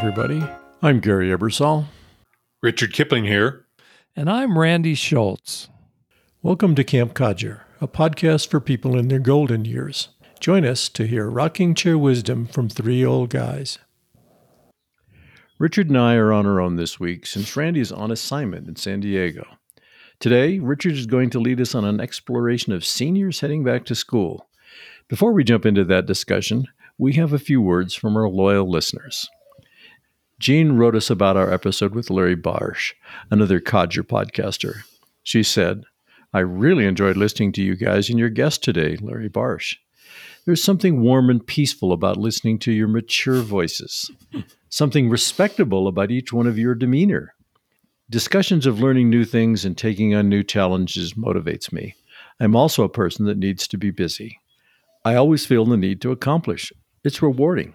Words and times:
everybody. 0.00 0.42
I'm 0.80 0.98
Gary 1.00 1.28
Ebersol. 1.28 1.84
Richard 2.62 2.94
Kipling 2.94 3.24
here. 3.24 3.66
And 4.16 4.30
I'm 4.30 4.58
Randy 4.58 4.94
Schultz. 4.94 5.68
Welcome 6.40 6.74
to 6.76 6.84
Camp 6.84 7.12
Codger, 7.12 7.64
a 7.82 7.86
podcast 7.86 8.48
for 8.48 8.60
people 8.60 8.98
in 8.98 9.08
their 9.08 9.18
golden 9.18 9.66
years. 9.66 10.08
Join 10.40 10.64
us 10.64 10.88
to 10.88 11.06
hear 11.06 11.28
rocking 11.28 11.74
chair 11.74 11.98
wisdom 11.98 12.46
from 12.46 12.70
three 12.70 13.04
old 13.04 13.28
guys. 13.28 13.76
Richard 15.58 15.88
and 15.88 15.98
I 15.98 16.14
are 16.14 16.32
on 16.32 16.46
our 16.46 16.62
own 16.62 16.76
this 16.76 16.98
week 16.98 17.26
since 17.26 17.54
Randy 17.54 17.80
is 17.80 17.92
on 17.92 18.10
assignment 18.10 18.68
in 18.68 18.76
San 18.76 19.00
Diego. 19.00 19.46
Today, 20.18 20.60
Richard 20.60 20.94
is 20.94 21.04
going 21.04 21.28
to 21.28 21.40
lead 21.40 21.60
us 21.60 21.74
on 21.74 21.84
an 21.84 22.00
exploration 22.00 22.72
of 22.72 22.86
seniors 22.86 23.40
heading 23.40 23.64
back 23.64 23.84
to 23.84 23.94
school. 23.94 24.48
Before 25.08 25.32
we 25.32 25.44
jump 25.44 25.66
into 25.66 25.84
that 25.84 26.06
discussion, 26.06 26.68
we 26.96 27.12
have 27.14 27.34
a 27.34 27.38
few 27.38 27.60
words 27.60 27.94
from 27.94 28.16
our 28.16 28.30
loyal 28.30 28.66
listeners. 28.66 29.28
Jean 30.40 30.72
wrote 30.72 30.96
us 30.96 31.10
about 31.10 31.36
our 31.36 31.52
episode 31.52 31.94
with 31.94 32.08
Larry 32.08 32.34
Barsh, 32.34 32.94
another 33.30 33.60
codger 33.60 34.02
podcaster. 34.02 34.84
She 35.22 35.42
said, 35.42 35.82
I 36.32 36.38
really 36.38 36.86
enjoyed 36.86 37.18
listening 37.18 37.52
to 37.52 37.62
you 37.62 37.76
guys 37.76 38.08
and 38.08 38.18
your 38.18 38.30
guest 38.30 38.64
today, 38.64 38.96
Larry 39.02 39.28
Barsh. 39.28 39.76
There's 40.46 40.64
something 40.64 41.02
warm 41.02 41.28
and 41.28 41.46
peaceful 41.46 41.92
about 41.92 42.16
listening 42.16 42.58
to 42.60 42.72
your 42.72 42.88
mature 42.88 43.42
voices, 43.42 44.10
something 44.70 45.10
respectable 45.10 45.86
about 45.86 46.10
each 46.10 46.32
one 46.32 46.46
of 46.46 46.58
your 46.58 46.74
demeanor. 46.74 47.34
Discussions 48.08 48.64
of 48.64 48.80
learning 48.80 49.10
new 49.10 49.26
things 49.26 49.66
and 49.66 49.76
taking 49.76 50.14
on 50.14 50.30
new 50.30 50.42
challenges 50.42 51.12
motivates 51.12 51.70
me. 51.70 51.96
I'm 52.40 52.56
also 52.56 52.82
a 52.82 52.88
person 52.88 53.26
that 53.26 53.36
needs 53.36 53.68
to 53.68 53.76
be 53.76 53.90
busy. 53.90 54.40
I 55.04 55.16
always 55.16 55.44
feel 55.44 55.66
the 55.66 55.76
need 55.76 56.00
to 56.00 56.12
accomplish. 56.12 56.72
It's 57.04 57.20
rewarding. 57.20 57.74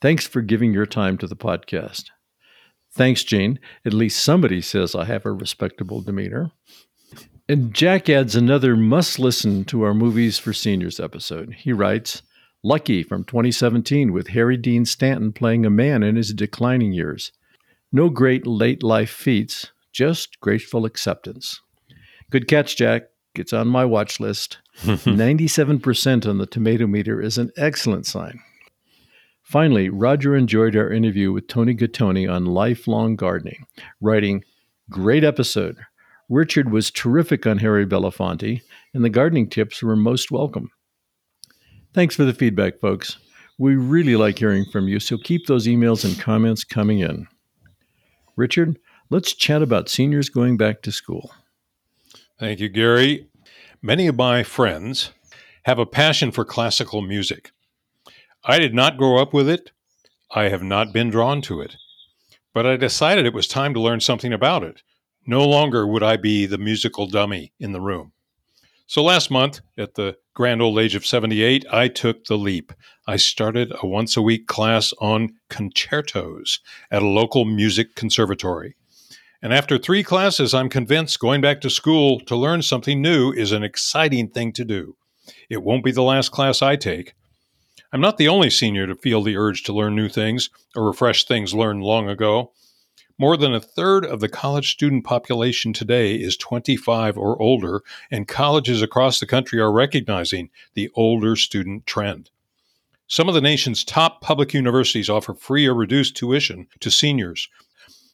Thanks 0.00 0.26
for 0.26 0.40
giving 0.40 0.72
your 0.72 0.86
time 0.86 1.18
to 1.18 1.26
the 1.26 1.36
podcast. 1.36 2.04
Thanks, 2.92 3.22
Jane. 3.22 3.58
At 3.84 3.92
least 3.92 4.22
somebody 4.22 4.60
says 4.60 4.94
I 4.94 5.04
have 5.04 5.26
a 5.26 5.32
respectable 5.32 6.00
demeanor. 6.00 6.50
And 7.48 7.74
Jack 7.74 8.08
adds 8.08 8.36
another 8.36 8.76
must 8.76 9.18
listen 9.18 9.64
to 9.66 9.82
our 9.82 9.94
Movies 9.94 10.38
for 10.38 10.52
Seniors 10.52 11.00
episode. 11.00 11.52
He 11.52 11.72
writes 11.72 12.22
Lucky 12.62 13.02
from 13.02 13.24
2017 13.24 14.12
with 14.12 14.28
Harry 14.28 14.56
Dean 14.56 14.84
Stanton 14.84 15.32
playing 15.32 15.66
a 15.66 15.70
man 15.70 16.02
in 16.02 16.16
his 16.16 16.32
declining 16.32 16.92
years. 16.92 17.32
No 17.92 18.08
great 18.08 18.46
late 18.46 18.82
life 18.82 19.10
feats, 19.10 19.72
just 19.92 20.38
grateful 20.40 20.84
acceptance. 20.84 21.60
Good 22.30 22.46
catch, 22.46 22.76
Jack. 22.76 23.04
It's 23.34 23.52
on 23.52 23.68
my 23.68 23.84
watch 23.84 24.20
list. 24.20 24.58
97% 24.82 26.28
on 26.28 26.38
the 26.38 26.46
tomato 26.46 26.86
meter 26.86 27.20
is 27.20 27.36
an 27.38 27.50
excellent 27.56 28.06
sign. 28.06 28.40
Finally, 29.50 29.88
Roger 29.88 30.36
enjoyed 30.36 30.76
our 30.76 30.92
interview 30.92 31.32
with 31.32 31.48
Toni 31.48 31.74
Gattone 31.74 32.32
on 32.32 32.44
lifelong 32.44 33.16
gardening, 33.16 33.66
writing, 34.00 34.44
Great 34.88 35.24
episode. 35.24 35.76
Richard 36.28 36.70
was 36.70 36.92
terrific 36.92 37.48
on 37.48 37.58
Harry 37.58 37.84
Belafonte, 37.84 38.62
and 38.94 39.04
the 39.04 39.10
gardening 39.10 39.50
tips 39.50 39.82
were 39.82 39.96
most 39.96 40.30
welcome. 40.30 40.70
Thanks 41.92 42.14
for 42.14 42.22
the 42.22 42.32
feedback, 42.32 42.78
folks. 42.78 43.18
We 43.58 43.74
really 43.74 44.14
like 44.14 44.38
hearing 44.38 44.66
from 44.70 44.86
you, 44.86 45.00
so 45.00 45.18
keep 45.18 45.48
those 45.48 45.66
emails 45.66 46.04
and 46.04 46.16
comments 46.16 46.62
coming 46.62 47.00
in. 47.00 47.26
Richard, 48.36 48.78
let's 49.10 49.34
chat 49.34 49.62
about 49.62 49.88
seniors 49.88 50.28
going 50.28 50.58
back 50.58 50.80
to 50.82 50.92
school. 50.92 51.32
Thank 52.38 52.60
you, 52.60 52.68
Gary. 52.68 53.26
Many 53.82 54.06
of 54.06 54.14
my 54.14 54.44
friends 54.44 55.10
have 55.64 55.80
a 55.80 55.86
passion 55.86 56.30
for 56.30 56.44
classical 56.44 57.02
music. 57.02 57.50
I 58.44 58.58
did 58.58 58.74
not 58.74 58.96
grow 58.96 59.20
up 59.20 59.34
with 59.34 59.48
it. 59.48 59.70
I 60.30 60.44
have 60.44 60.62
not 60.62 60.92
been 60.92 61.10
drawn 61.10 61.42
to 61.42 61.60
it. 61.60 61.76
But 62.54 62.66
I 62.66 62.76
decided 62.76 63.26
it 63.26 63.34
was 63.34 63.46
time 63.46 63.74
to 63.74 63.80
learn 63.80 64.00
something 64.00 64.32
about 64.32 64.62
it. 64.62 64.82
No 65.26 65.46
longer 65.46 65.86
would 65.86 66.02
I 66.02 66.16
be 66.16 66.46
the 66.46 66.58
musical 66.58 67.06
dummy 67.06 67.52
in 67.60 67.72
the 67.72 67.80
room. 67.80 68.12
So 68.86 69.04
last 69.04 69.30
month, 69.30 69.60
at 69.78 69.94
the 69.94 70.16
grand 70.34 70.62
old 70.62 70.78
age 70.78 70.94
of 70.94 71.06
78, 71.06 71.66
I 71.70 71.88
took 71.88 72.24
the 72.24 72.38
leap. 72.38 72.72
I 73.06 73.16
started 73.16 73.72
a 73.82 73.86
once 73.86 74.16
a 74.16 74.22
week 74.22 74.46
class 74.46 74.92
on 75.00 75.34
concertos 75.48 76.60
at 76.90 77.02
a 77.02 77.06
local 77.06 77.44
music 77.44 77.94
conservatory. 77.94 78.74
And 79.42 79.52
after 79.52 79.78
three 79.78 80.02
classes, 80.02 80.54
I'm 80.54 80.68
convinced 80.68 81.20
going 81.20 81.40
back 81.40 81.60
to 81.60 81.70
school 81.70 82.20
to 82.20 82.34
learn 82.34 82.62
something 82.62 83.00
new 83.00 83.32
is 83.32 83.52
an 83.52 83.62
exciting 83.62 84.28
thing 84.28 84.52
to 84.54 84.64
do. 84.64 84.96
It 85.48 85.62
won't 85.62 85.84
be 85.84 85.92
the 85.92 86.02
last 86.02 86.30
class 86.32 86.62
I 86.62 86.76
take, 86.76 87.14
I'm 87.92 88.00
not 88.00 88.18
the 88.18 88.28
only 88.28 88.50
senior 88.50 88.86
to 88.86 88.94
feel 88.94 89.20
the 89.20 89.36
urge 89.36 89.64
to 89.64 89.72
learn 89.72 89.96
new 89.96 90.08
things 90.08 90.48
or 90.76 90.86
refresh 90.86 91.24
things 91.24 91.54
learned 91.54 91.82
long 91.82 92.08
ago. 92.08 92.52
More 93.18 93.36
than 93.36 93.52
a 93.52 93.60
third 93.60 94.06
of 94.06 94.20
the 94.20 94.28
college 94.28 94.70
student 94.70 95.04
population 95.04 95.72
today 95.72 96.14
is 96.14 96.36
25 96.36 97.18
or 97.18 97.40
older, 97.42 97.82
and 98.08 98.28
colleges 98.28 98.80
across 98.80 99.18
the 99.18 99.26
country 99.26 99.58
are 99.58 99.72
recognizing 99.72 100.50
the 100.74 100.88
older 100.94 101.34
student 101.34 101.84
trend. 101.84 102.30
Some 103.08 103.28
of 103.28 103.34
the 103.34 103.40
nation's 103.40 103.82
top 103.82 104.20
public 104.20 104.54
universities 104.54 105.10
offer 105.10 105.34
free 105.34 105.66
or 105.66 105.74
reduced 105.74 106.16
tuition 106.16 106.68
to 106.78 106.92
seniors. 106.92 107.48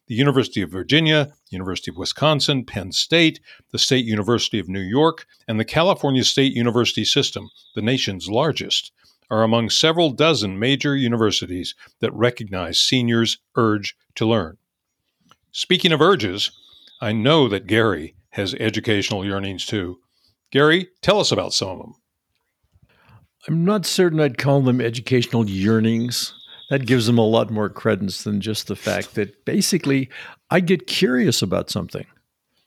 The 0.07 0.15
University 0.15 0.63
of 0.63 0.71
Virginia, 0.71 1.35
University 1.51 1.91
of 1.91 1.99
Wisconsin, 1.99 2.65
Penn 2.65 2.93
State, 2.93 3.41
the 3.73 3.79
State 3.79 4.07
University 4.07 4.59
of 4.59 4.71
New 4.71 4.81
York, 4.81 5.27
and 5.47 5.61
the 5.61 5.67
California 5.67 6.25
State 6.25 6.55
University 6.55 7.05
System, 7.05 7.51
the 7.75 7.83
nation's 7.83 8.29
largest, 8.29 8.91
are 9.31 9.43
among 9.43 9.71
several 9.71 10.11
dozen 10.11 10.59
major 10.59 10.97
universities 10.97 11.75
that 12.01 12.13
recognize 12.13 12.79
seniors' 12.79 13.39
urge 13.57 13.97
to 14.15 14.27
learn. 14.27 14.57
Speaking 15.53 15.93
of 15.93 16.01
urges, 16.01 16.51
I 17.01 17.13
know 17.13 17.49
that 17.49 17.67
Gary 17.67 18.15
has 18.31 18.55
educational 18.55 19.25
yearnings 19.25 19.67
too. 19.67 19.99
Gary, 20.51 20.89
tell 21.03 21.21
us 21.21 21.33
about 21.33 21.53
some 21.53 21.69
of 21.69 21.79
them. 21.79 21.95
I'm 23.49 23.65
not 23.65 23.87
certain 23.87 24.21
I'd 24.21 24.39
call 24.39 24.61
them 24.63 24.81
educational 24.81 25.49
yearnings. 25.49 26.35
That 26.69 26.87
gives 26.87 27.07
them 27.07 27.19
a 27.19 27.27
lot 27.27 27.51
more 27.51 27.69
credence 27.69 28.25
than 28.25 28.41
just 28.41 28.67
the 28.67 28.77
fact 28.77 29.15
that 29.15 29.45
basically 29.45 30.11
I 30.51 30.61
get 30.61 30.87
curious 30.87 31.41
about 31.43 31.71
something. 31.71 32.07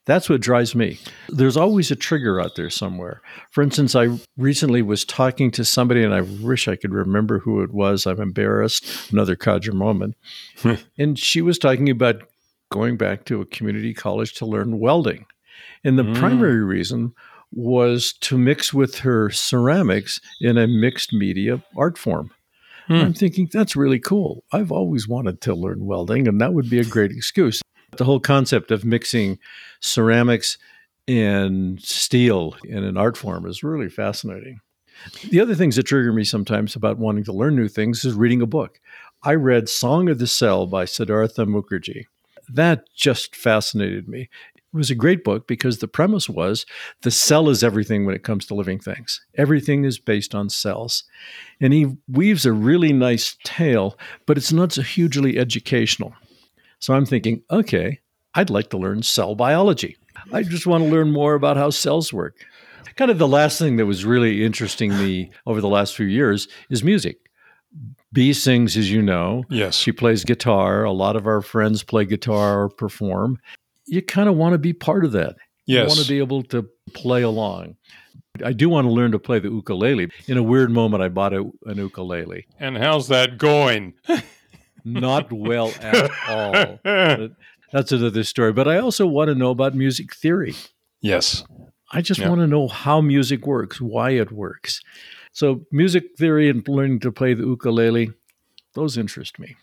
That's 0.05 0.29
what 0.29 0.41
drives 0.41 0.73
me. 0.73 0.99
There's 1.27 1.57
always 1.57 1.91
a 1.91 1.95
trigger 1.95 2.41
out 2.41 2.55
there 2.55 2.69
somewhere. 2.69 3.21
For 3.51 3.61
instance, 3.61 3.95
I 3.95 4.19
recently 4.37 4.81
was 4.81 5.05
talking 5.05 5.51
to 5.51 5.63
somebody, 5.63 6.03
and 6.03 6.13
I 6.13 6.21
wish 6.21 6.67
I 6.67 6.75
could 6.75 6.93
remember 6.93 7.39
who 7.39 7.61
it 7.61 7.71
was. 7.71 8.07
I'm 8.07 8.19
embarrassed. 8.19 9.11
Another 9.11 9.35
codger 9.35 9.73
moment. 9.73 10.15
and 10.97 11.19
she 11.19 11.41
was 11.41 11.59
talking 11.59 11.89
about 11.89 12.23
going 12.71 12.97
back 12.97 13.25
to 13.25 13.41
a 13.41 13.45
community 13.45 13.93
college 13.93 14.33
to 14.35 14.45
learn 14.45 14.79
welding. 14.79 15.25
And 15.83 15.97
the 15.97 16.03
mm. 16.03 16.15
primary 16.15 16.63
reason 16.63 17.13
was 17.51 18.13
to 18.13 18.37
mix 18.37 18.73
with 18.73 18.99
her 18.99 19.29
ceramics 19.29 20.21
in 20.39 20.57
a 20.57 20.67
mixed 20.67 21.13
media 21.13 21.63
art 21.75 21.97
form. 21.97 22.31
Hmm. 22.87 22.93
I'm 22.93 23.13
thinking 23.13 23.49
that's 23.51 23.75
really 23.75 23.99
cool. 23.99 24.43
I've 24.51 24.71
always 24.71 25.07
wanted 25.07 25.41
to 25.41 25.53
learn 25.53 25.85
welding, 25.85 26.27
and 26.27 26.41
that 26.41 26.53
would 26.53 26.69
be 26.69 26.79
a 26.79 26.83
great 26.83 27.11
excuse. 27.11 27.61
The 27.97 28.05
whole 28.05 28.19
concept 28.19 28.71
of 28.71 28.85
mixing 28.85 29.39
ceramics 29.79 30.57
and 31.07 31.81
steel 31.81 32.55
in 32.63 32.83
an 32.83 32.97
art 32.97 33.17
form 33.17 33.45
is 33.45 33.63
really 33.63 33.89
fascinating. 33.89 34.61
The 35.29 35.39
other 35.39 35.55
things 35.55 35.75
that 35.75 35.83
trigger 35.83 36.13
me 36.13 36.23
sometimes 36.23 36.75
about 36.75 36.97
wanting 36.97 37.23
to 37.25 37.33
learn 37.33 37.55
new 37.55 37.67
things 37.67 38.05
is 38.05 38.13
reading 38.13 38.41
a 38.41 38.45
book. 38.47 38.79
I 39.23 39.35
read 39.35 39.69
Song 39.69 40.09
of 40.09 40.19
the 40.19 40.27
Cell 40.27 40.65
by 40.65 40.85
Siddhartha 40.85 41.45
Mukherjee. 41.45 42.05
That 42.47 42.83
just 42.95 43.35
fascinated 43.35 44.07
me. 44.07 44.29
It 44.55 44.77
was 44.77 44.91
a 44.91 44.95
great 44.95 45.23
book 45.23 45.47
because 45.47 45.79
the 45.79 45.87
premise 45.87 46.29
was 46.29 46.65
the 47.01 47.11
cell 47.11 47.49
is 47.49 47.63
everything 47.63 48.05
when 48.05 48.15
it 48.15 48.23
comes 48.23 48.45
to 48.45 48.53
living 48.53 48.79
things. 48.79 49.19
Everything 49.35 49.83
is 49.83 49.97
based 49.97 50.35
on 50.35 50.49
cells. 50.49 51.05
And 51.59 51.73
he 51.73 51.97
weaves 52.07 52.45
a 52.45 52.53
really 52.53 52.93
nice 52.93 53.35
tale, 53.43 53.97
but 54.25 54.37
it's 54.37 54.53
not 54.53 54.73
so 54.73 54.83
hugely 54.83 55.39
educational. 55.39 56.13
So 56.79 56.93
I'm 56.93 57.05
thinking, 57.05 57.43
okay, 57.51 57.99
I'd 58.35 58.49
like 58.49 58.69
to 58.71 58.77
learn 58.77 59.03
cell 59.03 59.35
biology. 59.35 59.97
I 60.31 60.43
just 60.43 60.67
want 60.67 60.83
to 60.83 60.89
learn 60.89 61.11
more 61.11 61.33
about 61.33 61.57
how 61.57 61.69
cells 61.69 62.11
work. 62.13 62.37
Kind 62.95 63.11
of 63.11 63.17
the 63.17 63.27
last 63.27 63.59
thing 63.59 63.77
that 63.77 63.85
was 63.85 64.03
really 64.03 64.43
interesting 64.43 64.91
me 64.97 65.31
over 65.45 65.61
the 65.61 65.69
last 65.69 65.95
few 65.95 66.05
years 66.05 66.47
is 66.69 66.83
music. 66.83 67.17
B 68.11 68.33
sings, 68.33 68.75
as 68.75 68.91
you 68.91 69.01
know. 69.01 69.43
Yes. 69.49 69.75
She 69.75 69.91
plays 69.91 70.23
guitar. 70.23 70.83
A 70.83 70.91
lot 70.91 71.15
of 71.15 71.27
our 71.27 71.41
friends 71.41 71.83
play 71.83 72.05
guitar 72.05 72.63
or 72.63 72.69
perform. 72.69 73.37
You 73.85 74.01
kind 74.01 74.27
of 74.27 74.35
want 74.35 74.53
to 74.53 74.57
be 74.57 74.73
part 74.73 75.05
of 75.05 75.11
that. 75.13 75.35
Yes. 75.65 75.83
You 75.83 75.87
want 75.87 75.99
to 76.01 76.07
be 76.07 76.17
able 76.17 76.43
to 76.43 76.67
play 76.93 77.21
along. 77.21 77.75
I 78.43 78.53
do 78.53 78.69
want 78.69 78.85
to 78.85 78.91
learn 78.91 79.11
to 79.11 79.19
play 79.19 79.39
the 79.39 79.49
ukulele. 79.49 80.09
In 80.27 80.37
a 80.37 80.43
weird 80.43 80.71
moment, 80.71 81.03
I 81.03 81.09
bought 81.09 81.33
a, 81.33 81.49
an 81.65 81.77
ukulele. 81.77 82.47
And 82.59 82.77
how's 82.77 83.07
that 83.09 83.37
going? 83.37 83.93
not 84.83 85.31
well 85.31 85.71
at 85.81 86.09
all. 86.27 86.79
That's 87.71 87.91
another 87.91 88.23
story. 88.23 88.53
But 88.53 88.67
I 88.67 88.79
also 88.79 89.05
want 89.05 89.29
to 89.29 89.35
know 89.35 89.51
about 89.51 89.75
music 89.75 90.15
theory. 90.15 90.55
Yes. 91.01 91.43
I 91.91 92.01
just 92.01 92.19
yeah. 92.19 92.29
want 92.29 92.41
to 92.41 92.47
know 92.47 92.67
how 92.67 93.01
music 93.01 93.45
works, 93.45 93.81
why 93.81 94.11
it 94.11 94.31
works. 94.31 94.81
So, 95.31 95.65
music 95.71 96.17
theory 96.17 96.49
and 96.49 96.67
learning 96.67 96.99
to 97.01 97.11
play 97.11 97.33
the 97.33 97.45
ukulele, 97.45 98.11
those 98.73 98.97
interest 98.97 99.39
me. 99.39 99.55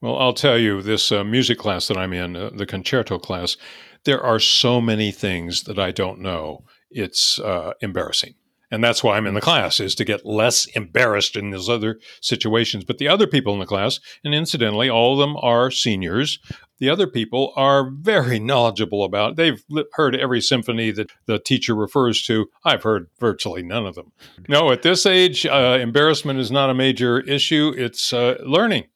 Well, 0.00 0.18
I'll 0.18 0.34
tell 0.34 0.58
you, 0.58 0.82
this 0.82 1.10
uh, 1.10 1.24
music 1.24 1.58
class 1.58 1.88
that 1.88 1.96
I'm 1.96 2.12
in, 2.12 2.36
uh, 2.36 2.50
the 2.54 2.66
concerto 2.66 3.18
class, 3.18 3.56
there 4.04 4.22
are 4.22 4.38
so 4.38 4.80
many 4.80 5.10
things 5.10 5.62
that 5.62 5.78
I 5.78 5.92
don't 5.92 6.20
know. 6.20 6.64
It's 6.90 7.38
uh, 7.38 7.72
embarrassing. 7.80 8.34
And 8.70 8.82
that's 8.82 9.04
why 9.04 9.16
I'm 9.16 9.26
in 9.26 9.34
the 9.34 9.40
class, 9.40 9.78
is 9.78 9.94
to 9.96 10.04
get 10.04 10.26
less 10.26 10.66
embarrassed 10.74 11.36
in 11.36 11.50
those 11.50 11.68
other 11.68 12.00
situations. 12.20 12.84
But 12.84 12.98
the 12.98 13.08
other 13.08 13.26
people 13.26 13.52
in 13.52 13.60
the 13.60 13.66
class, 13.66 14.00
and 14.24 14.34
incidentally, 14.34 14.88
all 14.88 15.12
of 15.12 15.18
them 15.18 15.36
are 15.36 15.70
seniors, 15.70 16.38
the 16.78 16.90
other 16.90 17.06
people 17.06 17.52
are 17.56 17.88
very 17.88 18.40
knowledgeable 18.40 19.04
about. 19.04 19.36
They've 19.36 19.62
heard 19.92 20.16
every 20.16 20.40
symphony 20.40 20.90
that 20.90 21.10
the 21.26 21.38
teacher 21.38 21.74
refers 21.74 22.22
to. 22.26 22.46
I've 22.64 22.82
heard 22.82 23.08
virtually 23.20 23.62
none 23.62 23.86
of 23.86 23.94
them. 23.94 24.12
No, 24.48 24.72
at 24.72 24.82
this 24.82 25.06
age, 25.06 25.46
uh, 25.46 25.78
embarrassment 25.80 26.40
is 26.40 26.50
not 26.50 26.70
a 26.70 26.74
major 26.74 27.20
issue. 27.20 27.72
It's 27.76 28.12
uh, 28.12 28.38
learning. 28.44 28.86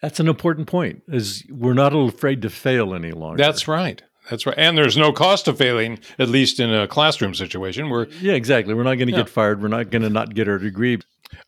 That's 0.00 0.20
an 0.20 0.28
important 0.28 0.68
point. 0.68 1.02
Is 1.08 1.44
we're 1.50 1.74
not 1.74 1.94
afraid 1.94 2.42
to 2.42 2.50
fail 2.50 2.94
any 2.94 3.12
longer. 3.12 3.42
That's 3.42 3.66
right. 3.66 4.02
That's 4.30 4.46
right. 4.46 4.56
And 4.58 4.76
there's 4.76 4.96
no 4.96 5.12
cost 5.12 5.48
of 5.48 5.58
failing, 5.58 5.98
at 6.18 6.28
least 6.28 6.58
in 6.60 6.72
a 6.72 6.88
classroom 6.88 7.34
situation 7.34 7.90
where 7.90 8.08
Yeah, 8.20 8.32
exactly. 8.32 8.74
We're 8.74 8.82
not 8.82 8.96
going 8.96 9.08
to 9.08 9.12
yeah. 9.12 9.20
get 9.20 9.28
fired. 9.28 9.62
We're 9.62 9.68
not 9.68 9.90
going 9.90 10.02
to 10.02 10.10
not 10.10 10.34
get 10.34 10.48
our 10.48 10.58
degree. 10.58 11.00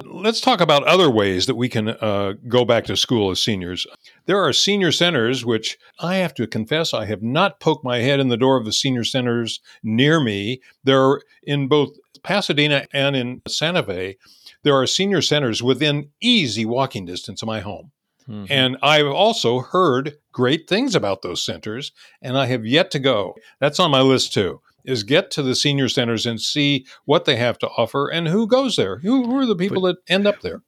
Let's 0.05 0.41
talk 0.41 0.61
about 0.61 0.85
other 0.85 1.09
ways 1.09 1.47
that 1.47 1.55
we 1.55 1.69
can 1.69 1.89
uh, 1.89 2.35
go 2.49 2.65
back 2.65 2.85
to 2.87 2.97
school 2.97 3.31
as 3.31 3.41
seniors. 3.41 3.87
There 4.27 4.43
are 4.43 4.53
senior 4.53 4.91
centers, 4.93 5.45
which 5.45 5.79
I 6.01 6.17
have 6.17 6.35
to 6.35 6.47
confess, 6.47 6.93
I 6.93 7.07
have 7.07 7.23
not 7.23 7.61
poked 7.61 7.85
my 7.85 7.99
head 7.99 8.21
in 8.21 8.29
the 8.29 8.37
door 8.37 8.57
of 8.57 8.65
the 8.65 8.73
senior 8.73 9.05
centers 9.05 9.61
near 9.83 10.21
me. 10.21 10.61
There 10.83 11.01
are 11.01 11.23
in 11.45 11.69
both 11.69 11.91
Pasadena 12.23 12.87
and 12.93 13.17
in 13.17 13.43
Santa 13.47 13.83
Fe, 13.83 14.17
there 14.65 14.75
are 14.75 14.87
senior 14.87 15.23
centers 15.23 15.63
within 15.63 16.11
easy 16.21 16.65
walking 16.65 17.07
distance 17.07 17.43
of 17.43 17.47
my 17.47 17.61
home. 17.61 17.93
Mm-hmm. 18.29 18.53
And 18.53 18.77
I've 18.83 19.07
also 19.07 19.61
heard 19.61 20.19
great 20.33 20.69
things 20.69 20.95
about 20.95 21.23
those 21.23 21.45
centers, 21.45 21.93
and 22.23 22.37
I 22.37 22.47
have 22.47 22.67
yet 22.67 22.91
to 22.93 22.99
go. 22.99 23.35
That's 23.61 23.81
on 23.81 23.91
my 23.91 24.01
list 24.01 24.33
too. 24.33 24.61
Is 24.85 25.03
get 25.03 25.31
to 25.33 25.43
the 25.43 25.55
senior 25.55 25.89
centers 25.89 26.25
and 26.25 26.41
see 26.41 26.87
what 27.05 27.25
they 27.25 27.37
have 27.37 27.59
to 27.59 27.69
offer 27.69 28.09
and 28.09 28.29
who 28.29 28.47
goes 28.47 28.77
there. 28.77 28.99
Who, 28.99 29.27
who 29.27 29.39
are 29.39 29.47
the 29.47 29.57
people 29.57 29.83
but, 29.83 29.97
that 29.97 30.13
end 30.13 30.27
up 30.27 30.41
there? 30.41 30.63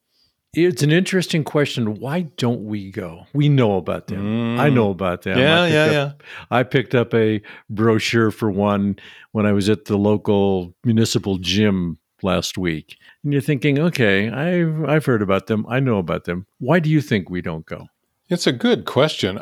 It's 0.53 0.83
an 0.83 0.91
interesting 0.91 1.45
question. 1.45 1.95
Why 1.95 2.23
don't 2.37 2.65
we 2.65 2.91
go? 2.91 3.27
We 3.33 3.49
know 3.49 3.77
about 3.77 4.09
them. 4.09 4.57
Mm. 4.57 4.59
I 4.59 4.69
know 4.69 4.91
about 4.91 5.23
them. 5.23 5.39
Yeah, 5.39 5.65
yeah, 5.67 5.85
up, 5.85 5.93
yeah. 5.93 6.27
I 6.51 6.65
picked 6.65 6.95
up 6.95 7.15
a 7.15 7.41
brochure 7.69 8.33
for 8.33 8.51
one 8.51 8.99
when 9.31 9.47
I 9.47 9.53
was 9.53 9.69
at 9.69 9.85
the 9.85 9.97
local 9.97 10.75
municipal 10.85 11.39
gym 11.39 11.99
last 12.23 12.59
week. 12.59 12.97
And 13.23 13.33
you're 13.33 13.43
thinking, 13.43 13.79
okay, 13.79 14.29
I've, 14.29 14.85
I've 14.85 15.07
heard 15.07 15.23
about 15.23 15.47
them. 15.47 15.67
I 15.69 15.81
know 15.81 15.99
about 15.99 16.25
them. 16.25 16.47
Why 16.59 16.79
do 16.79 16.91
you 16.91 17.01
think 17.01 17.31
we 17.31 17.43
don't 17.43 17.67
go? 17.67 17.87
It's 18.29 18.47
a 18.47 18.53
good 18.53 18.85
question. 18.85 19.41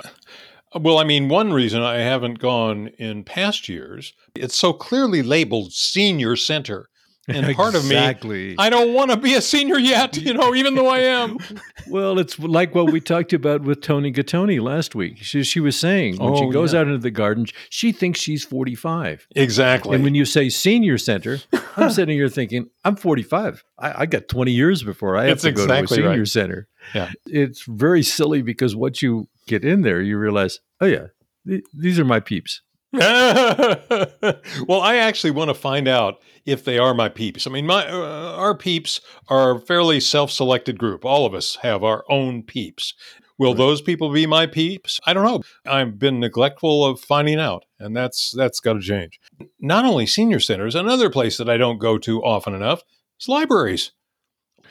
Well, 0.75 0.99
I 0.99 1.05
mean, 1.05 1.29
one 1.29 1.53
reason 1.53 1.83
I 1.83 1.97
haven't 1.97 2.39
gone 2.39 2.89
in 2.99 3.25
past 3.25 3.69
years, 3.69 4.13
it's 4.35 4.59
so 4.59 4.73
clearly 4.73 5.23
labeled 5.23 5.73
senior 5.73 6.37
center. 6.37 6.89
And 7.29 7.55
part 7.55 7.75
of 7.75 7.87
me, 7.87 8.57
I 8.59 8.71
don't 8.71 8.95
want 8.95 9.11
to 9.11 9.17
be 9.17 9.35
a 9.35 9.43
senior 9.43 9.79
yet, 9.79 10.17
you 10.17 10.33
know, 10.33 10.55
even 10.55 10.75
though 10.75 10.89
I 10.89 11.01
am. 11.01 11.39
well, 11.89 12.19
it's 12.19 12.39
like 12.39 12.75
what 12.75 12.91
we 12.91 13.01
talked 13.01 13.33
about 13.33 13.63
with 13.63 13.83
Toni 13.83 14.13
Gattone 14.13 14.61
last 14.61 14.95
week. 14.95 15.19
She, 15.19 15.43
she 15.43 15.61
was 15.61 15.79
saying 15.79 16.17
when 16.17 16.33
oh, 16.33 16.37
she 16.37 16.51
goes 16.51 16.73
yeah. 16.73 16.81
out 16.81 16.87
into 16.87 16.99
the 16.99 17.11
garden, 17.11 17.47
she 17.69 17.93
thinks 17.93 18.19
she's 18.19 18.45
45. 18.45 19.29
Exactly. 19.37 19.95
And 19.95 20.05
when 20.05 20.15
you 20.15 20.25
say 20.25 20.49
senior 20.49 20.97
center, 20.97 21.39
I'm 21.77 21.91
sitting 21.91 22.17
here 22.17 22.29
thinking, 22.29 22.71
I'm 22.85 22.97
45. 22.97 23.63
I, 23.79 24.03
I 24.03 24.07
got 24.07 24.29
20 24.29 24.51
years 24.51 24.83
before 24.83 25.17
I 25.17 25.27
have 25.27 25.43
That's 25.43 25.43
to 25.43 25.53
go 25.53 25.63
exactly 25.65 25.99
to 25.99 26.03
a 26.03 26.07
senior 26.07 26.19
right. 26.21 26.29
center. 26.29 26.69
Yeah. 26.95 27.11
It's 27.27 27.65
very 27.65 28.03
silly 28.03 28.41
because 28.41 28.75
once 28.75 29.03
you 29.03 29.29
get 29.47 29.65
in 29.65 29.83
there, 29.83 30.01
you 30.01 30.17
realize, 30.17 30.61
oh, 30.81 30.87
yeah, 30.87 31.09
th- 31.47 31.65
these 31.75 31.99
are 31.99 32.05
my 32.05 32.21
peeps. 32.21 32.63
well, 32.93 34.81
I 34.81 34.97
actually 34.97 35.33
want 35.33 35.51
to 35.51 35.55
find 35.55 35.87
out 35.87 36.21
if 36.47 36.65
they 36.65 36.79
are 36.79 36.95
my 36.95 37.11
peeps. 37.11 37.47
I 37.47 37.51
mean, 37.51 37.67
my 37.67 37.87
uh, 37.87 38.35
our 38.37 38.57
peeps 38.57 39.03
are 39.29 39.57
a 39.57 39.61
fairly 39.61 40.01
self-selected 40.01 40.79
group. 40.79 41.05
All 41.05 41.27
of 41.27 41.35
us 41.35 41.57
have 41.57 41.85
our 41.85 42.05
own 42.09 42.43
peeps. 42.43 42.95
Will 43.39 43.51
right. 43.51 43.59
those 43.59 43.83
people 43.83 44.11
be 44.11 44.27
my 44.27 44.47
peeps? 44.47 44.99
I 45.07 45.13
don't 45.13 45.25
know. 45.25 45.43
I've 45.67 45.99
been 45.99 46.19
neglectful 46.19 46.85
of 46.85 46.99
finding 46.99 47.39
out, 47.39 47.67
and 47.79 47.95
that's 47.95 48.33
that's 48.35 48.59
got 48.59 48.73
to 48.75 48.81
change. 48.81 49.21
Not 49.61 49.85
only 49.85 50.07
senior 50.07 50.41
centers, 50.41 50.75
another 50.75 51.11
place 51.11 51.37
that 51.37 51.51
I 51.51 51.59
don't 51.59 51.79
go 51.79 51.99
to 51.99 52.23
often 52.23 52.55
enough 52.55 52.83
is 53.21 53.29
libraries. 53.29 53.93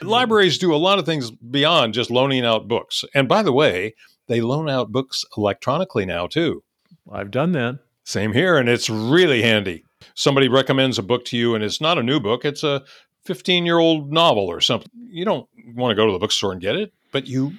Libraries 0.01 0.57
do 0.57 0.73
a 0.73 0.77
lot 0.77 0.99
of 0.99 1.05
things 1.05 1.31
beyond 1.31 1.93
just 1.93 2.11
loaning 2.11 2.45
out 2.45 2.67
books. 2.67 3.03
And 3.13 3.27
by 3.27 3.43
the 3.43 3.53
way, 3.53 3.93
they 4.27 4.41
loan 4.41 4.69
out 4.69 4.91
books 4.91 5.23
electronically 5.37 6.05
now 6.05 6.27
too. 6.27 6.63
I've 7.11 7.31
done 7.31 7.53
that. 7.53 7.79
Same 8.07 8.31
here, 8.31 8.55
and 8.55 8.69
it's 8.69 8.89
really 8.89 9.41
handy. 9.41 9.83
Somebody 10.15 10.47
recommends 10.47 10.97
a 10.97 11.03
book 11.03 11.25
to 11.25 11.35
you, 11.35 11.55
and 11.55 11.61
it's 11.61 11.81
not 11.81 11.97
a 11.97 12.03
new 12.03 12.21
book, 12.21 12.45
it's 12.45 12.63
a 12.63 12.85
15 13.25 13.65
year 13.65 13.79
old 13.79 14.13
novel 14.13 14.45
or 14.45 14.61
something. 14.61 14.89
You 15.09 15.25
don't 15.25 15.45
want 15.75 15.91
to 15.91 15.95
go 15.95 16.05
to 16.05 16.13
the 16.13 16.17
bookstore 16.17 16.53
and 16.53 16.61
get 16.61 16.77
it, 16.77 16.93
but 17.11 17.27
you 17.27 17.55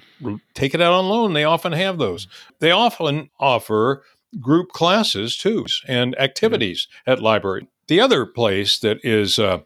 take 0.55 0.73
it 0.73 0.81
out 0.81 0.93
on 0.93 1.07
loan. 1.07 1.33
They 1.33 1.43
often 1.43 1.73
have 1.73 1.99
those. 1.99 2.27
They 2.61 2.71
often 2.71 3.29
offer 3.39 4.03
group 4.39 4.69
classes 4.69 5.37
too 5.37 5.67
and 5.87 6.19
activities 6.19 6.87
yeah. 7.05 7.13
at 7.13 7.21
library. 7.21 7.67
The 7.87 8.01
other 8.01 8.25
place 8.25 8.79
that 8.79 8.97
is 9.03 9.37
uh, 9.37 9.59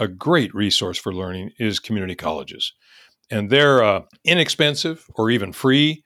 a 0.00 0.08
great 0.08 0.54
resource 0.54 0.96
for 0.96 1.12
learning 1.12 1.50
is 1.58 1.78
community 1.78 2.14
colleges. 2.14 2.72
And 3.30 3.50
they're 3.50 3.82
uh, 3.82 4.02
inexpensive 4.24 5.04
or 5.14 5.28
even 5.28 5.52
free 5.52 6.02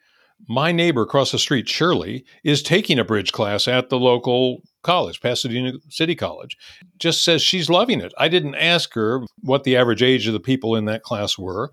my 0.49 0.71
neighbor 0.73 1.03
across 1.03 1.33
the 1.33 1.39
street, 1.39 1.69
Shirley, 1.69 2.25
is 2.45 2.63
taking 2.63 2.99
a 2.99 3.05
bridge 3.05 3.33
class 3.33 3.67
at 3.67 3.89
the 3.89 3.99
local 3.99 4.63
college, 4.83 5.21
Pasadena 5.21 5.73
City 5.89 6.15
College. 6.15 6.57
Just 6.99 7.25
says 7.25 7.43
she's 7.43 7.71
loving 7.71 8.01
it. 8.01 8.13
I 8.19 8.29
didn't 8.29 8.55
ask 8.55 8.95
her 8.95 9.23
what 9.41 9.65
the 9.65 9.77
average 9.77 10.03
age 10.03 10.27
of 10.27 10.33
the 10.33 10.41
people 10.41 10.77
in 10.77 10.85
that 10.85 11.03
class 11.03 11.39
were. 11.39 11.73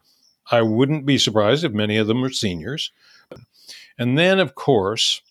I 0.52 0.62
wouldn't 0.62 1.06
be 1.06 1.18
surprised 1.18 1.64
if 1.64 1.72
many 1.72 1.98
of 1.98 2.08
them 2.08 2.24
are 2.24 2.32
seniors. 2.32 2.92
And 3.98 4.18
then, 4.18 4.40
of 4.40 4.56
course, 4.56 5.22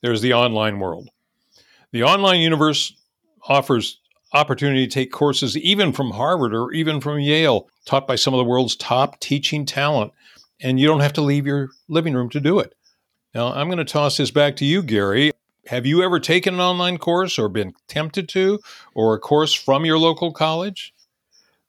there's 0.00 0.22
the 0.22 0.34
online 0.34 0.78
world. 0.78 1.08
The 1.90 2.04
online 2.04 2.40
universe 2.40 2.94
offers 3.42 3.98
opportunity 4.32 4.86
to 4.86 4.92
take 4.92 5.12
courses 5.12 5.56
even 5.56 5.92
from 5.92 6.12
Harvard 6.12 6.54
or 6.54 6.72
even 6.72 7.00
from 7.00 7.20
Yale, 7.20 7.68
taught 7.84 8.06
by 8.06 8.16
some 8.16 8.32
of 8.32 8.38
the 8.38 8.44
world's 8.44 8.76
top 8.76 9.20
teaching 9.20 9.66
talent. 9.66 10.12
And 10.62 10.78
you 10.78 10.86
don't 10.86 11.00
have 11.00 11.12
to 11.14 11.22
leave 11.22 11.46
your 11.46 11.70
living 11.88 12.14
room 12.14 12.30
to 12.30 12.40
do 12.40 12.60
it. 12.60 12.74
Now, 13.34 13.54
I'm 13.54 13.68
going 13.68 13.78
to 13.78 13.84
toss 13.84 14.18
this 14.18 14.30
back 14.30 14.56
to 14.56 14.66
you, 14.66 14.82
Gary. 14.82 15.32
Have 15.66 15.86
you 15.86 16.02
ever 16.02 16.20
taken 16.20 16.54
an 16.54 16.60
online 16.60 16.98
course 16.98 17.38
or 17.38 17.48
been 17.48 17.72
tempted 17.88 18.28
to, 18.30 18.60
or 18.94 19.14
a 19.14 19.18
course 19.18 19.54
from 19.54 19.86
your 19.86 19.96
local 19.98 20.32
college? 20.32 20.92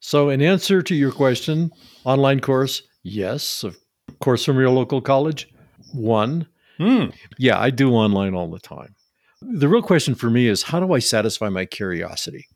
So, 0.01 0.29
in 0.29 0.41
answer 0.41 0.81
to 0.81 0.93
your 0.93 1.13
question, 1.13 1.71
online 2.03 2.41
course, 2.41 2.81
yes. 3.03 3.63
Of 3.63 3.77
course, 4.19 4.43
from 4.43 4.59
your 4.59 4.71
local 4.71 4.99
college, 4.99 5.53
one. 5.93 6.47
Hmm. 6.79 7.05
Yeah, 7.37 7.57
I 7.57 7.69
do 7.69 7.93
online 7.93 8.33
all 8.33 8.49
the 8.49 8.59
time. 8.59 8.95
The 9.41 9.69
real 9.69 9.81
question 9.81 10.15
for 10.15 10.29
me 10.29 10.47
is 10.47 10.63
how 10.63 10.81
do 10.81 10.91
I 10.91 10.99
satisfy 10.99 11.47
my 11.47 11.63
curiosity? 11.65 12.47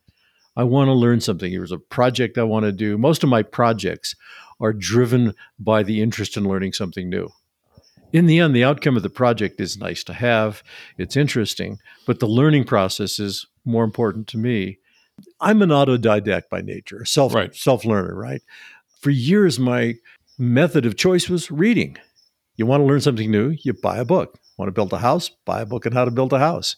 I 0.58 0.66
want 0.66 0.90
to 0.90 0.94
learn 0.94 1.22
something. 1.22 1.54
There's 1.54 1.72
a 1.72 1.78
project 1.78 2.38
I 2.38 2.44
want 2.44 2.66
to 2.66 2.74
do. 2.74 2.98
Most 2.98 3.24
of 3.24 3.30
my 3.30 3.44
projects 3.44 4.16
are 4.60 4.74
driven 4.74 5.34
by 5.60 5.84
the 5.84 6.02
interest 6.02 6.36
in 6.36 6.44
learning 6.44 6.74
something 6.74 7.10
new 7.10 7.32
in 8.14 8.26
the 8.26 8.40
end, 8.40 8.56
the 8.56 8.64
outcome 8.64 8.98
of 8.98 9.04
the 9.04 9.10
project 9.10 9.60
is 9.60 9.78
nice 9.78 10.04
to 10.06 10.14
have. 10.14 10.64
It's 10.98 11.18
interesting, 11.18 11.80
but 12.06 12.20
the 12.20 12.28
learning 12.28 12.66
process 12.66 13.20
is 13.20 13.46
more 13.66 13.84
important 13.84 14.28
to 14.28 14.38
me. 14.38 14.80
I'm 15.42 15.62
an 15.62 15.70
autodidact 15.70 16.50
by 16.50 16.62
nature, 16.62 17.04
self 17.06 17.34
right. 17.34 17.54
self 17.56 17.86
learner, 17.86 18.16
right? 18.16 18.42
For 19.02 19.10
years, 19.10 19.60
my 19.60 19.96
method 20.38 20.86
of 20.86 20.98
choice 20.98 21.30
was 21.30 21.52
reading. 21.52 21.98
You 22.56 22.66
want 22.66 22.82
to 22.82 22.86
learn 22.86 23.02
something 23.02 23.30
new, 23.30 23.56
you 23.62 23.74
buy 23.74 23.98
a 23.98 24.06
book. 24.06 24.40
Want 24.58 24.68
to 24.68 24.74
build 24.74 24.92
a 24.92 24.98
house? 24.98 25.30
Buy 25.46 25.62
a 25.62 25.66
book 25.68 25.86
on 25.86 25.92
how 25.92 26.04
to 26.06 26.12
build 26.12 26.34
a 26.34 26.40
house. 26.40 26.76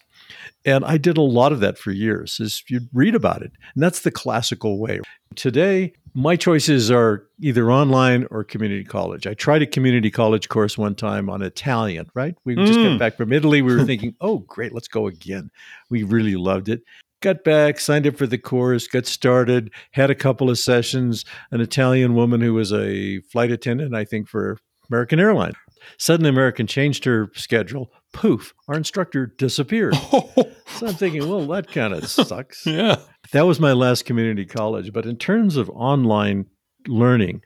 And 0.65 0.83
I 0.83 0.97
did 0.97 1.17
a 1.17 1.21
lot 1.21 1.53
of 1.53 1.61
that 1.61 1.77
for 1.77 1.91
years. 1.91 2.39
Is 2.41 2.61
you 2.67 2.81
read 2.93 3.15
about 3.15 3.41
it, 3.41 3.53
and 3.73 3.81
that's 3.81 4.01
the 4.01 4.11
classical 4.11 4.79
way. 4.79 4.99
Today, 5.35 5.93
my 6.13 6.35
choices 6.35 6.91
are 6.91 7.27
either 7.39 7.71
online 7.71 8.27
or 8.31 8.43
community 8.43 8.83
college. 8.83 9.27
I 9.27 9.33
tried 9.33 9.61
a 9.61 9.67
community 9.67 10.11
college 10.11 10.49
course 10.49 10.77
one 10.77 10.95
time 10.95 11.29
on 11.29 11.41
Italian, 11.41 12.09
right? 12.13 12.35
We 12.45 12.55
mm. 12.55 12.65
just 12.65 12.79
got 12.79 12.99
back 12.99 13.17
from 13.17 13.33
Italy. 13.33 13.61
We 13.61 13.75
were 13.75 13.83
thinking, 13.85 14.15
oh, 14.21 14.39
great, 14.39 14.73
let's 14.73 14.87
go 14.87 15.07
again. 15.07 15.51
We 15.89 16.03
really 16.03 16.35
loved 16.35 16.69
it. 16.69 16.81
Got 17.21 17.43
back, 17.43 17.79
signed 17.79 18.07
up 18.07 18.15
for 18.15 18.27
the 18.27 18.37
course, 18.37 18.87
got 18.87 19.05
started, 19.05 19.71
had 19.91 20.09
a 20.09 20.15
couple 20.15 20.49
of 20.49 20.57
sessions. 20.57 21.25
An 21.51 21.59
Italian 21.59 22.15
woman 22.15 22.39
who 22.39 22.53
was 22.53 22.71
a 22.71 23.19
flight 23.21 23.51
attendant, 23.51 23.93
I 23.93 24.05
think, 24.05 24.29
for 24.29 24.57
American 24.89 25.19
Airlines. 25.19 25.55
Suddenly, 25.97 26.29
American 26.29 26.67
changed 26.67 27.03
her 27.05 27.29
schedule. 27.35 27.91
Poof, 28.13 28.53
our 28.67 28.75
instructor 28.75 29.27
disappeared. 29.37 29.95
so 30.77 30.87
I'm 30.87 30.93
thinking, 30.93 31.27
well, 31.27 31.45
that 31.47 31.67
kind 31.71 31.93
of 31.93 32.07
sucks. 32.09 32.65
yeah. 32.65 32.97
That 33.31 33.45
was 33.45 33.59
my 33.59 33.73
last 33.73 34.05
community 34.05 34.45
college. 34.45 34.91
But 34.93 35.05
in 35.05 35.17
terms 35.17 35.55
of 35.57 35.69
online 35.71 36.45
learning, 36.87 37.41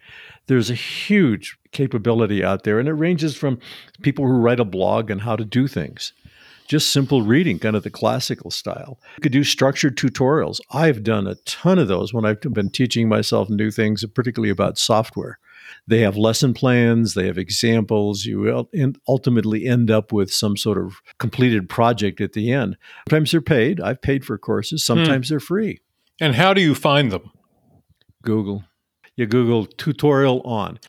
there's 0.47 0.69
a 0.69 0.75
huge 0.75 1.57
capability 1.71 2.43
out 2.43 2.63
there. 2.63 2.79
And 2.79 2.87
it 2.87 2.93
ranges 2.93 3.35
from 3.35 3.59
people 4.01 4.25
who 4.25 4.33
write 4.33 4.59
a 4.59 4.65
blog 4.65 5.09
on 5.11 5.19
how 5.19 5.35
to 5.35 5.43
do 5.45 5.67
things, 5.67 6.13
just 6.67 6.91
simple 6.91 7.21
reading, 7.21 7.59
kind 7.59 7.75
of 7.75 7.83
the 7.83 7.89
classical 7.89 8.51
style. 8.51 8.99
You 9.17 9.21
could 9.21 9.31
do 9.31 9.43
structured 9.43 9.97
tutorials. 9.97 10.59
I've 10.71 11.03
done 11.03 11.27
a 11.27 11.35
ton 11.45 11.79
of 11.79 11.87
those 11.87 12.13
when 12.13 12.25
I've 12.25 12.39
been 12.41 12.69
teaching 12.69 13.09
myself 13.09 13.49
new 13.49 13.71
things, 13.71 14.05
particularly 14.13 14.51
about 14.51 14.77
software. 14.77 15.39
They 15.87 15.99
have 15.99 16.17
lesson 16.17 16.53
plans, 16.53 17.13
they 17.13 17.27
have 17.27 17.37
examples. 17.37 18.25
You 18.25 18.67
ultimately 19.07 19.65
end 19.65 19.91
up 19.91 20.11
with 20.11 20.31
some 20.31 20.57
sort 20.57 20.77
of 20.77 21.01
completed 21.17 21.69
project 21.69 22.21
at 22.21 22.33
the 22.33 22.51
end. 22.51 22.77
Sometimes 23.09 23.31
they're 23.31 23.41
paid. 23.41 23.81
I've 23.81 24.01
paid 24.01 24.25
for 24.25 24.37
courses, 24.37 24.83
hmm. 24.83 24.93
sometimes 24.93 25.27
hmm. 25.27 25.33
they're 25.33 25.39
free. 25.39 25.79
And 26.21 26.35
how 26.35 26.53
do 26.53 26.61
you 26.61 26.75
find 26.75 27.11
them? 27.11 27.31
Google. 28.23 28.63
You 29.15 29.27
Google 29.27 29.65
tutorial 29.65 30.41
on, 30.41 30.79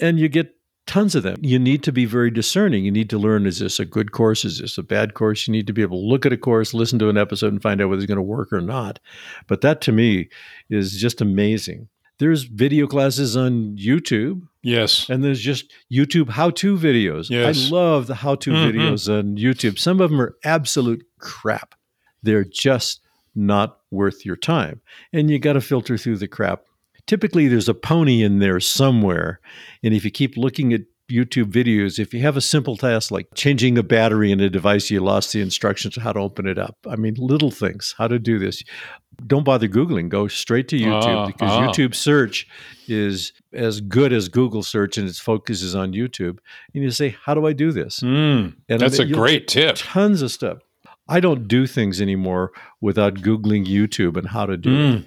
and 0.00 0.18
you 0.18 0.28
get 0.28 0.54
tons 0.86 1.14
of 1.14 1.22
them. 1.22 1.36
You 1.40 1.58
need 1.58 1.82
to 1.84 1.92
be 1.92 2.04
very 2.04 2.30
discerning. 2.30 2.84
You 2.84 2.90
need 2.90 3.10
to 3.10 3.18
learn 3.18 3.46
is 3.46 3.58
this 3.58 3.80
a 3.80 3.84
good 3.84 4.12
course? 4.12 4.44
Is 4.44 4.58
this 4.58 4.78
a 4.78 4.82
bad 4.82 5.14
course? 5.14 5.46
You 5.46 5.52
need 5.52 5.66
to 5.66 5.72
be 5.72 5.82
able 5.82 6.00
to 6.00 6.06
look 6.06 6.26
at 6.26 6.32
a 6.32 6.36
course, 6.36 6.74
listen 6.74 6.98
to 7.00 7.08
an 7.08 7.18
episode, 7.18 7.52
and 7.52 7.62
find 7.62 7.80
out 7.80 7.88
whether 7.88 8.00
it's 8.00 8.06
going 8.06 8.16
to 8.16 8.22
work 8.22 8.52
or 8.52 8.60
not. 8.60 9.00
But 9.46 9.60
that 9.62 9.80
to 9.82 9.92
me 9.92 10.28
is 10.70 10.98
just 10.98 11.20
amazing. 11.20 11.88
There's 12.18 12.44
video 12.44 12.86
classes 12.86 13.36
on 13.36 13.76
YouTube. 13.76 14.42
Yes. 14.62 15.08
And 15.08 15.22
there's 15.22 15.40
just 15.40 15.72
YouTube 15.92 16.30
how 16.30 16.50
to 16.50 16.76
videos. 16.76 17.28
Yes. 17.28 17.66
I 17.66 17.74
love 17.74 18.06
the 18.06 18.14
how 18.14 18.34
to 18.36 18.50
mm-hmm. 18.50 18.78
videos 18.78 19.12
on 19.12 19.36
YouTube. 19.36 19.78
Some 19.78 20.00
of 20.00 20.10
them 20.10 20.20
are 20.20 20.36
absolute 20.44 21.04
crap. 21.18 21.74
They're 22.22 22.44
just 22.44 23.00
not 23.34 23.80
worth 23.90 24.24
your 24.24 24.36
time. 24.36 24.80
And 25.12 25.30
you 25.30 25.38
got 25.38 25.54
to 25.54 25.60
filter 25.60 25.98
through 25.98 26.18
the 26.18 26.28
crap 26.28 26.62
typically 27.06 27.48
there's 27.48 27.68
a 27.68 27.74
pony 27.74 28.22
in 28.22 28.38
there 28.38 28.60
somewhere. 28.60 29.40
And 29.82 29.94
if 29.94 30.04
you 30.04 30.10
keep 30.10 30.36
looking 30.36 30.72
at 30.72 30.82
YouTube 31.10 31.52
videos, 31.52 31.98
if 31.98 32.14
you 32.14 32.20
have 32.20 32.36
a 32.36 32.40
simple 32.40 32.76
task 32.76 33.10
like 33.10 33.28
changing 33.34 33.76
a 33.76 33.82
battery 33.82 34.32
in 34.32 34.40
a 34.40 34.48
device, 34.48 34.90
you 34.90 35.00
lost 35.00 35.32
the 35.32 35.40
instructions 35.42 35.96
how 35.96 36.12
to 36.12 36.20
open 36.20 36.46
it 36.46 36.58
up. 36.58 36.78
I 36.88 36.96
mean, 36.96 37.14
little 37.18 37.50
things, 37.50 37.94
how 37.98 38.08
to 38.08 38.18
do 38.18 38.38
this. 38.38 38.62
Don't 39.26 39.44
bother 39.44 39.68
Googling, 39.68 40.08
go 40.08 40.28
straight 40.28 40.68
to 40.68 40.76
YouTube 40.76 41.24
uh, 41.24 41.26
because 41.26 41.50
uh. 41.50 41.60
YouTube 41.60 41.94
search 41.94 42.48
is 42.88 43.32
as 43.52 43.80
good 43.80 44.12
as 44.12 44.28
Google 44.28 44.62
search 44.62 44.96
and 44.96 45.08
its 45.08 45.18
focus 45.18 45.62
is 45.62 45.74
on 45.74 45.92
YouTube. 45.92 46.38
And 46.74 46.82
you 46.82 46.90
say, 46.90 47.16
How 47.24 47.34
do 47.34 47.46
I 47.46 47.52
do 47.52 47.70
this? 47.70 48.00
Mm, 48.00 48.56
and 48.68 48.80
that's 48.80 48.98
a 48.98 49.06
great 49.06 49.46
tip. 49.46 49.76
Tons 49.78 50.22
of 50.22 50.32
stuff. 50.32 50.58
I 51.06 51.20
don't 51.20 51.46
do 51.46 51.66
things 51.66 52.00
anymore 52.00 52.52
without 52.80 53.16
Googling 53.16 53.66
YouTube 53.66 54.16
and 54.16 54.28
how 54.28 54.46
to 54.46 54.56
do 54.56 54.70
mm. 54.70 55.00
it. 55.00 55.06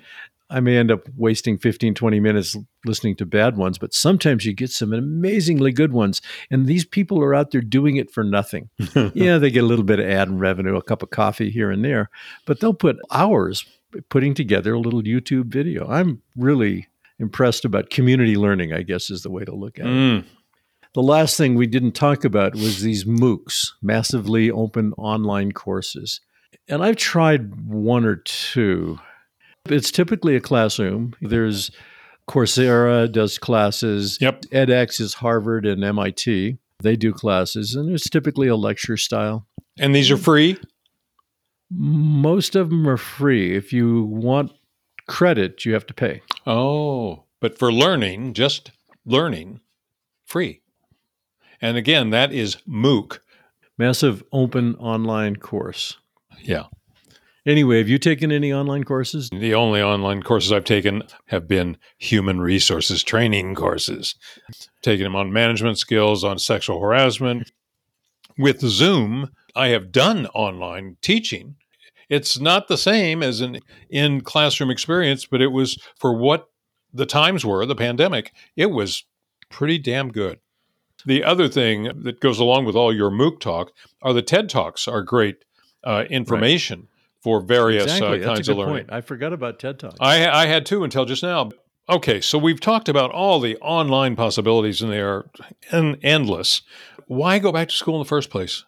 I 0.50 0.62
may 0.62 0.78
end 0.78 0.92
up 0.92 1.08
wasting 1.16 1.58
15, 1.58 1.94
20 1.94 2.20
minutes 2.20 2.56
listening 2.86 3.16
to 3.18 3.26
bad 3.26 3.58
ones, 3.58 3.78
but 3.78 3.94
sometimes 3.94 4.46
you 4.46 4.54
get 4.54 4.70
some 4.70 4.94
amazingly 4.94 5.72
good 5.72 5.92
ones. 5.92 6.22
And 6.50 6.68
these 6.68 6.86
people 6.86 7.22
are 7.22 7.36
out 7.36 7.52
there 7.52 7.62
doing 7.62 7.98
it 7.98 8.12
for 8.12 8.24
nothing. 8.24 8.70
yeah, 9.14 9.38
they 9.38 9.52
get 9.52 9.64
a 9.64 9.68
little 9.68 9.84
bit 9.84 10.00
of 10.00 10.06
ad 10.06 10.40
revenue, 10.40 10.78
a 10.78 10.82
cup 10.82 11.04
of 11.04 11.10
coffee 11.10 11.50
here 11.50 11.70
and 11.70 11.84
there, 11.84 12.10
but 12.46 12.60
they'll 12.60 12.74
put 12.74 12.98
hours 13.12 13.66
putting 14.10 14.34
together 14.34 14.74
a 14.74 14.80
little 14.80 15.02
YouTube 15.02 15.46
video. 15.46 15.88
I'm 15.88 16.22
really 16.36 16.88
impressed 17.20 17.66
about 17.66 17.90
community 17.90 18.36
learning, 18.36 18.74
I 18.74 18.84
guess 18.84 19.10
is 19.10 19.24
the 19.24 19.32
way 19.32 19.44
to 19.44 19.56
look 19.56 19.80
at 19.80 19.86
mm. 19.86 20.20
it. 20.20 20.26
The 20.94 21.04
last 21.04 21.38
thing 21.38 21.56
we 21.56 21.68
didn't 21.68 21.92
talk 21.92 22.24
about 22.24 22.56
was 22.56 22.82
these 22.82 23.06
MOOCs, 23.06 23.74
massively 23.82 24.50
open 24.50 24.94
online 24.98 25.52
courses. 25.52 26.22
And 26.68 26.84
I've 26.84 26.96
tried 26.96 27.68
one 27.70 28.06
or 28.06 28.16
two 28.16 29.00
it's 29.72 29.92
typically 29.92 30.36
a 30.36 30.42
classroom. 30.42 31.14
There's 31.22 31.72
Coursera 32.30 33.12
does 33.12 33.38
classes. 33.38 34.18
Yep. 34.20 34.42
edX 34.52 35.00
is 35.00 35.16
Harvard 35.16 35.66
and 35.66 35.84
MIT. 35.84 36.58
They 36.80 36.96
do 36.96 37.14
classes, 37.14 37.74
and 37.76 37.90
it's 37.90 38.10
typically 38.10 38.48
a 38.48 38.56
lecture 38.56 38.98
style. 38.98 39.48
And 39.80 39.96
these 39.96 40.12
are 40.12 40.18
free? 40.18 40.58
Most 41.72 42.56
of 42.56 42.70
them 42.70 42.88
are 42.88 42.98
free. 42.98 43.56
If 43.56 43.74
you 43.74 44.04
want 44.04 44.52
credit, 45.08 45.66
you 45.66 45.74
have 45.74 45.88
to 45.88 45.94
pay. 45.94 46.22
Oh, 46.46 47.24
but 47.40 47.58
for 47.58 47.72
learning, 47.72 48.34
just 48.34 48.72
learning, 49.06 49.62
free. 50.26 50.62
And 51.62 51.78
again, 51.78 52.12
that 52.12 52.32
is 52.32 52.58
MOOC. 52.68 53.20
Massive 53.78 54.24
open 54.32 54.76
online 54.76 55.36
course. 55.38 55.98
Yeah. 56.42 56.66
Anyway, 57.48 57.78
have 57.78 57.88
you 57.88 57.98
taken 57.98 58.30
any 58.30 58.52
online 58.52 58.84
courses? 58.84 59.30
The 59.30 59.54
only 59.54 59.82
online 59.82 60.22
courses 60.22 60.52
I've 60.52 60.66
taken 60.66 61.04
have 61.28 61.48
been 61.48 61.78
human 61.98 62.42
resources 62.42 63.04
training 63.04 63.56
courses. 63.56 64.16
Taking 64.82 65.06
them 65.06 65.16
on 65.16 65.32
management 65.32 65.80
skills, 65.80 66.26
on 66.26 66.40
sexual 66.40 66.82
harassment. 66.82 67.50
With 68.38 68.60
Zoom, 68.60 69.32
I 69.56 69.70
have 69.70 69.94
done 69.94 70.26
online 70.28 70.98
teaching. 71.02 71.56
It's 72.10 72.38
not 72.38 72.68
the 72.68 72.78
same 72.78 73.24
as 73.24 73.40
an 73.40 73.62
in 73.90 74.22
classroom 74.22 74.70
experience, 74.70 75.26
but 75.26 75.42
it 75.42 75.54
was 75.54 75.78
for 75.98 76.14
what 76.18 76.50
the 76.94 77.06
times 77.06 77.46
were, 77.46 77.66
the 77.66 77.76
pandemic, 77.76 78.34
it 78.58 78.72
was 78.72 79.06
pretty 79.50 79.78
damn 79.78 80.12
good. 80.12 80.40
The 81.06 81.24
other 81.24 81.48
thing 81.48 81.92
that 82.04 82.20
goes 82.20 82.40
along 82.40 82.66
with 82.66 82.76
all 82.76 82.94
your 82.94 83.10
MOOC 83.10 83.40
talk 83.40 83.72
are 84.02 84.12
the 84.12 84.22
TED 84.22 84.50
Talks 84.50 84.86
are 84.86 85.02
great 85.02 85.46
uh, 85.86 86.04
information. 86.10 86.80
Right 86.80 86.97
for 87.28 87.42
various 87.42 87.84
uh, 87.84 87.96
exactly. 87.96 88.24
uh, 88.24 88.26
kinds 88.26 88.48
of 88.48 88.56
learning. 88.56 88.74
Point. 88.86 88.94
I 88.94 89.02
forgot 89.02 89.34
about 89.34 89.60
TED 89.60 89.80
Talks. 89.80 89.98
I, 90.00 90.30
I 90.30 90.46
had 90.46 90.66
two 90.66 90.86
until 90.86 91.04
just 91.04 91.24
now. 91.24 91.50
Okay, 91.90 92.22
so 92.22 92.38
we've 92.38 92.62
talked 92.62 92.88
about 92.88 93.12
all 93.12 93.42
the 93.42 93.58
online 93.58 94.16
possibilities, 94.16 94.82
and 94.82 94.90
they 94.90 95.02
are 95.02 95.30
en- 95.74 95.98
endless. 96.02 96.62
Why 97.08 97.40
go 97.40 97.52
back 97.52 97.68
to 97.68 97.76
school 97.76 97.96
in 97.96 98.00
the 98.00 98.08
first 98.08 98.30
place? 98.30 98.64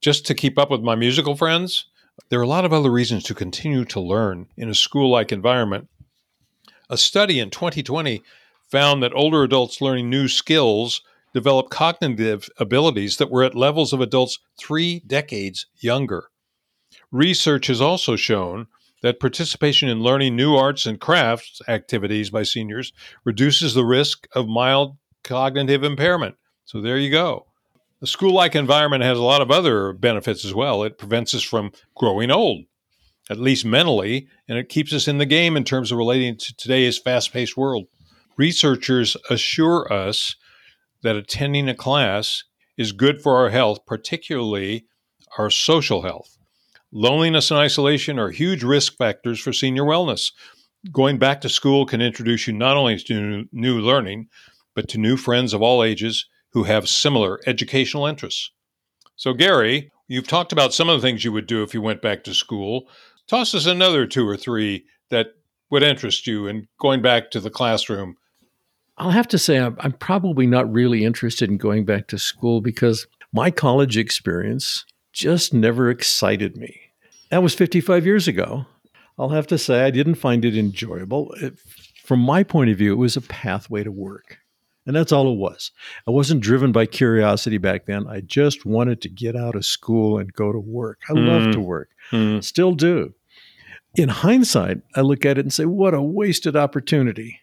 Just 0.00 0.26
to 0.26 0.34
keep 0.34 0.58
up 0.58 0.72
with 0.72 0.80
my 0.80 0.96
musical 0.96 1.36
friends? 1.36 1.86
There 2.30 2.40
are 2.40 2.42
a 2.42 2.48
lot 2.48 2.64
of 2.64 2.72
other 2.72 2.90
reasons 2.90 3.22
to 3.24 3.34
continue 3.34 3.84
to 3.84 4.00
learn 4.00 4.48
in 4.56 4.68
a 4.68 4.74
school 4.74 5.08
like 5.08 5.30
environment. 5.30 5.88
A 6.88 6.96
study 6.96 7.38
in 7.38 7.50
2020 7.50 8.24
found 8.72 9.04
that 9.04 9.14
older 9.14 9.44
adults 9.44 9.80
learning 9.80 10.10
new 10.10 10.26
skills 10.26 11.00
develop 11.32 11.70
cognitive 11.70 12.48
abilities 12.58 13.18
that 13.18 13.30
were 13.30 13.44
at 13.44 13.54
levels 13.54 13.92
of 13.92 14.00
adults 14.00 14.40
three 14.58 15.00
decades 15.06 15.66
younger. 15.80 16.24
Research 17.12 17.66
has 17.66 17.80
also 17.80 18.16
shown 18.16 18.66
that 19.02 19.20
participation 19.20 19.88
in 19.88 20.02
learning 20.02 20.36
new 20.36 20.54
arts 20.54 20.86
and 20.86 21.00
crafts 21.00 21.60
activities 21.66 22.30
by 22.30 22.42
seniors 22.42 22.92
reduces 23.24 23.74
the 23.74 23.84
risk 23.84 24.26
of 24.34 24.46
mild 24.46 24.96
cognitive 25.24 25.82
impairment. 25.82 26.36
So 26.64 26.80
there 26.80 26.98
you 26.98 27.10
go. 27.10 27.46
The 28.00 28.06
school 28.06 28.32
like 28.32 28.54
environment 28.54 29.02
has 29.02 29.18
a 29.18 29.22
lot 29.22 29.42
of 29.42 29.50
other 29.50 29.92
benefits 29.92 30.44
as 30.44 30.54
well. 30.54 30.82
It 30.82 30.98
prevents 30.98 31.34
us 31.34 31.42
from 31.42 31.72
growing 31.94 32.30
old, 32.30 32.64
at 33.28 33.38
least 33.38 33.64
mentally, 33.64 34.28
and 34.48 34.56
it 34.56 34.68
keeps 34.68 34.92
us 34.92 35.08
in 35.08 35.18
the 35.18 35.26
game 35.26 35.56
in 35.56 35.64
terms 35.64 35.92
of 35.92 35.98
relating 35.98 36.36
to 36.36 36.56
today's 36.56 36.98
fast 36.98 37.32
paced 37.32 37.56
world. 37.56 37.86
Researchers 38.36 39.16
assure 39.28 39.92
us 39.92 40.36
that 41.02 41.16
attending 41.16 41.68
a 41.68 41.74
class 41.74 42.44
is 42.78 42.92
good 42.92 43.20
for 43.20 43.36
our 43.36 43.50
health, 43.50 43.84
particularly 43.84 44.86
our 45.36 45.50
social 45.50 46.02
health. 46.02 46.38
Loneliness 46.92 47.50
and 47.50 47.60
isolation 47.60 48.18
are 48.18 48.30
huge 48.30 48.64
risk 48.64 48.96
factors 48.96 49.38
for 49.38 49.52
senior 49.52 49.84
wellness. 49.84 50.32
Going 50.90 51.18
back 51.18 51.40
to 51.42 51.48
school 51.48 51.86
can 51.86 52.00
introduce 52.00 52.46
you 52.46 52.52
not 52.52 52.76
only 52.76 52.98
to 52.98 53.44
new 53.52 53.80
learning, 53.80 54.28
but 54.74 54.88
to 54.88 54.98
new 54.98 55.16
friends 55.16 55.52
of 55.52 55.62
all 55.62 55.84
ages 55.84 56.26
who 56.52 56.64
have 56.64 56.88
similar 56.88 57.38
educational 57.46 58.06
interests. 58.06 58.50
So, 59.14 59.34
Gary, 59.34 59.92
you've 60.08 60.26
talked 60.26 60.52
about 60.52 60.74
some 60.74 60.88
of 60.88 61.00
the 61.00 61.06
things 61.06 61.24
you 61.24 61.32
would 61.32 61.46
do 61.46 61.62
if 61.62 61.74
you 61.74 61.80
went 61.80 62.02
back 62.02 62.24
to 62.24 62.34
school. 62.34 62.88
Toss 63.28 63.54
us 63.54 63.66
another 63.66 64.06
two 64.06 64.26
or 64.26 64.36
three 64.36 64.84
that 65.10 65.34
would 65.70 65.84
interest 65.84 66.26
you 66.26 66.48
in 66.48 66.66
going 66.80 67.02
back 67.02 67.30
to 67.30 67.40
the 67.40 67.50
classroom. 67.50 68.16
I'll 68.98 69.10
have 69.10 69.28
to 69.28 69.38
say, 69.38 69.58
I'm, 69.58 69.76
I'm 69.78 69.92
probably 69.92 70.46
not 70.46 70.70
really 70.72 71.04
interested 71.04 71.48
in 71.48 71.56
going 71.56 71.84
back 71.84 72.08
to 72.08 72.18
school 72.18 72.60
because 72.60 73.06
my 73.32 73.50
college 73.50 73.96
experience 73.96 74.84
just 75.12 75.52
never 75.52 75.90
excited 75.90 76.56
me. 76.56 76.80
That 77.30 77.42
was 77.42 77.54
55 77.54 78.06
years 78.06 78.28
ago. 78.28 78.66
I'll 79.18 79.30
have 79.30 79.46
to 79.48 79.58
say, 79.58 79.84
I 79.84 79.90
didn't 79.90 80.14
find 80.14 80.44
it 80.44 80.56
enjoyable. 80.56 81.32
It, 81.40 81.58
from 82.04 82.20
my 82.20 82.42
point 82.42 82.70
of 82.70 82.78
view, 82.78 82.92
it 82.92 82.96
was 82.96 83.16
a 83.16 83.20
pathway 83.20 83.84
to 83.84 83.92
work. 83.92 84.38
And 84.86 84.96
that's 84.96 85.12
all 85.12 85.30
it 85.30 85.36
was. 85.36 85.70
I 86.08 86.10
wasn't 86.10 86.40
driven 86.40 86.72
by 86.72 86.86
curiosity 86.86 87.58
back 87.58 87.86
then. 87.86 88.06
I 88.08 88.20
just 88.20 88.64
wanted 88.64 89.02
to 89.02 89.08
get 89.08 89.36
out 89.36 89.54
of 89.54 89.66
school 89.66 90.18
and 90.18 90.32
go 90.32 90.52
to 90.52 90.58
work. 90.58 91.00
I 91.08 91.12
mm. 91.12 91.26
love 91.26 91.52
to 91.52 91.60
work, 91.60 91.90
mm. 92.10 92.42
still 92.42 92.72
do. 92.72 93.14
In 93.94 94.08
hindsight, 94.08 94.78
I 94.96 95.02
look 95.02 95.26
at 95.26 95.36
it 95.36 95.44
and 95.44 95.52
say, 95.52 95.66
what 95.66 95.94
a 95.94 96.00
wasted 96.00 96.56
opportunity. 96.56 97.39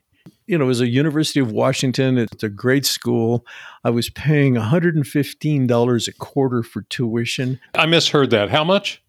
You 0.48 0.58
know, 0.58 0.66
it 0.66 0.68
was 0.68 0.82
a 0.82 0.88
University 0.88 1.39
of 1.39 1.51
Washington. 1.51 2.18
It's 2.18 2.44
a 2.44 2.50
great 2.50 2.86
school. 2.86 3.46
I 3.84 3.89
was 3.89 4.10
paying 4.10 4.56
$115 4.56 6.08
a 6.08 6.13
quarter 6.13 6.63
for 6.63 6.82
tuition. 6.84 7.60
I 7.75 7.86
misheard 7.86 8.30
that. 8.32 8.50
How 8.50 8.63
much? 8.63 9.01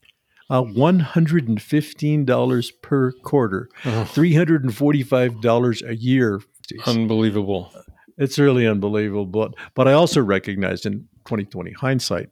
uh, 0.50 0.62
$115 0.62 2.72
per 2.82 3.12
quarter, 3.12 3.70
$345 3.84 5.88
a 5.88 5.96
year. 5.96 6.40
Unbelievable. 6.86 7.72
It's 8.16 8.38
really 8.38 8.66
unbelievable. 8.66 9.26
But, 9.26 9.52
but 9.74 9.86
I 9.88 9.92
also 9.92 10.22
recognized 10.22 10.86
in 10.86 11.06
2020 11.26 11.72
hindsight 11.72 12.30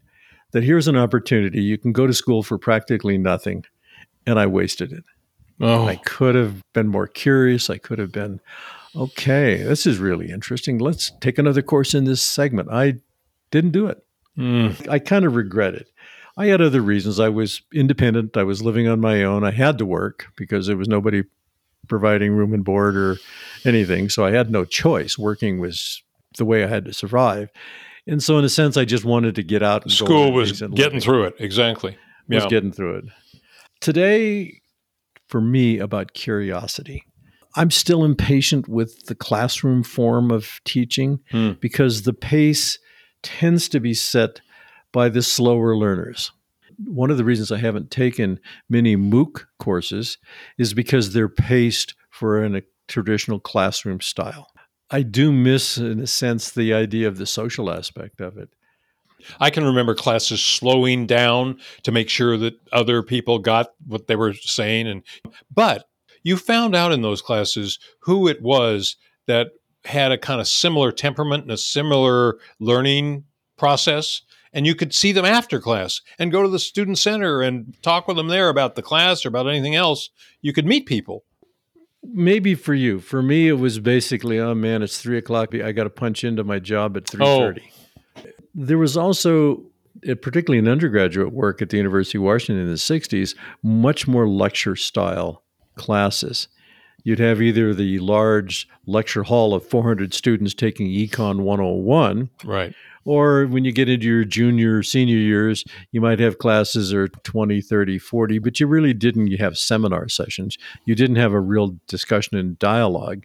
that 0.52 0.64
here's 0.64 0.88
an 0.88 0.96
opportunity. 0.96 1.62
You 1.62 1.76
can 1.78 1.92
go 1.92 2.06
to 2.06 2.14
school 2.14 2.42
for 2.42 2.58
practically 2.58 3.18
nothing, 3.18 3.64
and 4.26 4.38
I 4.38 4.46
wasted 4.46 4.92
it. 4.92 5.04
Oh, 5.58 5.86
I 5.86 5.96
could 5.96 6.34
have 6.34 6.60
been 6.75 6.88
more 6.88 7.06
curious. 7.06 7.70
I 7.70 7.78
could 7.78 7.98
have 7.98 8.12
been, 8.12 8.40
okay, 8.96 9.62
this 9.62 9.86
is 9.86 9.98
really 9.98 10.30
interesting. 10.30 10.78
Let's 10.78 11.12
take 11.20 11.38
another 11.38 11.62
course 11.62 11.94
in 11.94 12.04
this 12.04 12.22
segment. 12.22 12.68
I 12.70 12.94
didn't 13.50 13.72
do 13.72 13.86
it. 13.86 14.04
mm, 14.36 14.88
I 14.88 14.98
kind 14.98 15.24
of 15.24 15.34
regret 15.34 15.74
it. 15.74 15.88
I 16.36 16.46
had 16.46 16.60
other 16.60 16.82
reasons. 16.82 17.18
I 17.18 17.30
was 17.30 17.62
independent. 17.72 18.36
I 18.36 18.42
was 18.42 18.62
living 18.62 18.88
on 18.88 19.00
my 19.00 19.22
own. 19.22 19.44
I 19.44 19.52
had 19.52 19.78
to 19.78 19.86
work 19.86 20.26
because 20.36 20.66
there 20.66 20.76
was 20.76 20.88
nobody 20.88 21.22
providing 21.88 22.32
room 22.32 22.52
and 22.52 22.64
board 22.64 22.96
or 22.96 23.16
anything. 23.64 24.08
So 24.08 24.24
I 24.24 24.32
had 24.32 24.50
no 24.50 24.64
choice. 24.64 25.16
Working 25.16 25.60
was 25.60 26.02
the 26.36 26.44
way 26.44 26.62
I 26.62 26.66
had 26.66 26.84
to 26.84 26.92
survive. 26.92 27.50
And 28.06 28.22
so, 28.22 28.38
in 28.38 28.44
a 28.44 28.48
sense, 28.48 28.76
I 28.76 28.84
just 28.84 29.04
wanted 29.04 29.34
to 29.34 29.42
get 29.42 29.62
out. 29.62 29.82
And 29.82 29.92
school 29.92 30.32
was 30.32 30.60
getting 30.60 30.76
living. 30.76 31.00
through 31.00 31.24
it. 31.24 31.34
Exactly. 31.38 31.96
Was 32.28 32.46
getting 32.46 32.72
through 32.72 32.96
it. 32.98 33.04
Today, 33.80 34.60
for 35.28 35.40
me, 35.40 35.78
about 35.78 36.12
curiosity. 36.12 37.04
I'm 37.56 37.70
still 37.70 38.04
impatient 38.04 38.68
with 38.68 39.06
the 39.06 39.14
classroom 39.14 39.82
form 39.82 40.30
of 40.30 40.60
teaching 40.64 41.20
Hmm. 41.30 41.52
because 41.60 42.02
the 42.02 42.12
pace 42.12 42.78
tends 43.22 43.68
to 43.70 43.80
be 43.80 43.94
set 43.94 44.40
by 44.92 45.08
the 45.08 45.22
slower 45.22 45.76
learners. 45.76 46.30
One 46.84 47.10
of 47.10 47.16
the 47.16 47.25
reasons 47.25 47.50
I 47.50 47.56
haven't 47.58 47.90
taken 47.90 48.38
many 48.68 48.96
MOOC 48.96 49.46
courses 49.58 50.18
is 50.58 50.75
because 50.75 51.12
they're 51.12 51.28
paced 51.28 51.94
for 52.10 52.42
an, 52.44 52.54
a 52.54 52.62
traditional 52.86 53.40
classroom 53.40 54.00
style. 54.00 54.48
I 54.90 55.02
do 55.02 55.32
miss, 55.32 55.78
in 55.78 55.98
a 56.00 56.06
sense, 56.06 56.50
the 56.50 56.72
idea 56.75 57.08
of 57.08 57.16
the 57.18 57.26
social 57.26 57.70
aspect 57.70 58.20
of 58.20 58.36
it. 58.36 58.50
I 59.40 59.50
can 59.50 59.64
remember 59.64 59.94
classes 59.94 60.40
slowing 60.42 61.06
down 61.06 61.58
to 61.82 61.90
make 61.90 62.08
sure 62.08 62.36
that 62.36 62.54
other 62.72 63.02
people 63.02 63.38
got 63.38 63.72
what 63.86 64.06
they 64.06 64.14
were 64.14 64.34
saying 64.34 64.86
and 64.86 65.02
but 65.52 65.88
you 66.26 66.37
found 66.37 66.75
out 66.75 66.90
in 66.90 67.02
those 67.02 67.23
classes 67.23 67.78
who 68.00 68.26
it 68.26 68.42
was 68.42 68.97
that 69.28 69.52
had 69.85 70.11
a 70.11 70.18
kind 70.18 70.40
of 70.40 70.49
similar 70.49 70.90
temperament 70.90 71.45
and 71.45 71.52
a 71.52 71.56
similar 71.56 72.37
learning 72.59 73.23
process 73.56 74.23
and 74.52 74.66
you 74.66 74.75
could 74.75 74.92
see 74.92 75.12
them 75.12 75.25
after 75.25 75.61
class 75.61 76.00
and 76.18 76.33
go 76.33 76.42
to 76.42 76.49
the 76.49 76.59
student 76.59 76.99
center 76.99 77.42
and 77.42 77.80
talk 77.80 78.09
with 78.09 78.16
them 78.16 78.26
there 78.26 78.49
about 78.49 78.75
the 78.75 78.83
class 78.83 79.25
or 79.25 79.28
about 79.28 79.47
anything 79.47 79.76
else 79.76 80.11
you 80.42 80.52
could 80.52 80.66
meet 80.66 80.85
people 80.85 81.25
Maybe 82.09 82.54
for 82.54 82.73
you. 82.75 83.00
For 83.00 83.21
me, 83.21 83.49
it 83.49 83.54
was 83.54 83.80
basically, 83.80 84.38
oh 84.38 84.54
man, 84.54 84.80
it's 84.80 85.02
three 85.02 85.18
o'clock. 85.18 85.52
I 85.56 85.73
got 85.73 85.85
to 85.85 85.90
punch 85.90 86.23
into 86.23 86.45
my 86.45 86.61
job 86.61 86.97
at 86.97 87.09
three 87.09 87.25
thirty. 87.25 87.73
oh. 88.16 88.23
There 88.54 88.78
was 88.78 88.97
also, 88.97 89.64
uh, 90.09 90.14
particularly 90.14 90.59
in 90.59 90.68
undergraduate 90.68 91.33
work 91.33 91.61
at 91.61 91.71
the 91.71 91.78
University 91.78 92.18
of 92.18 92.23
Washington 92.23 92.62
in 92.62 92.71
the 92.71 92.75
'60s, 92.75 93.35
much 93.64 94.06
more 94.06 94.28
lecture 94.28 94.76
style 94.76 95.42
classes. 95.76 96.49
You'd 97.04 97.21
have 97.21 97.40
either 97.40 97.73
the 97.73 98.00
large 98.00 98.68
lecture 98.87 99.23
hall 99.23 99.54
of 99.54 99.64
400 99.64 100.12
students 100.12 100.54
taking 100.54 100.88
Econ 100.88 101.40
101, 101.40 102.30
right 102.45 102.75
or 103.06 103.47
when 103.47 103.64
you 103.64 103.73
get 103.73 103.88
into 103.88 104.04
your 104.04 104.25
junior, 104.25 104.83
senior 104.83 105.16
years, 105.16 105.64
you 105.92 106.00
might 106.00 106.18
have 106.18 106.38
classes 106.38 106.92
or 106.92 107.06
20, 107.06 107.61
30, 107.61 107.99
40, 107.99 108.38
but 108.40 108.61
you 108.61 108.66
really 108.66 108.92
didn't 108.92 109.28
you 109.28 109.38
have 109.38 109.56
seminar 109.56 110.09
sessions. 110.09 110.59
You 110.85 110.97
didn't 110.97 111.16
have 111.16 111.33
a 111.33 111.40
real 111.40 111.76
discussion 111.87 112.37
and 112.37 112.59
dialogue. 112.59 113.25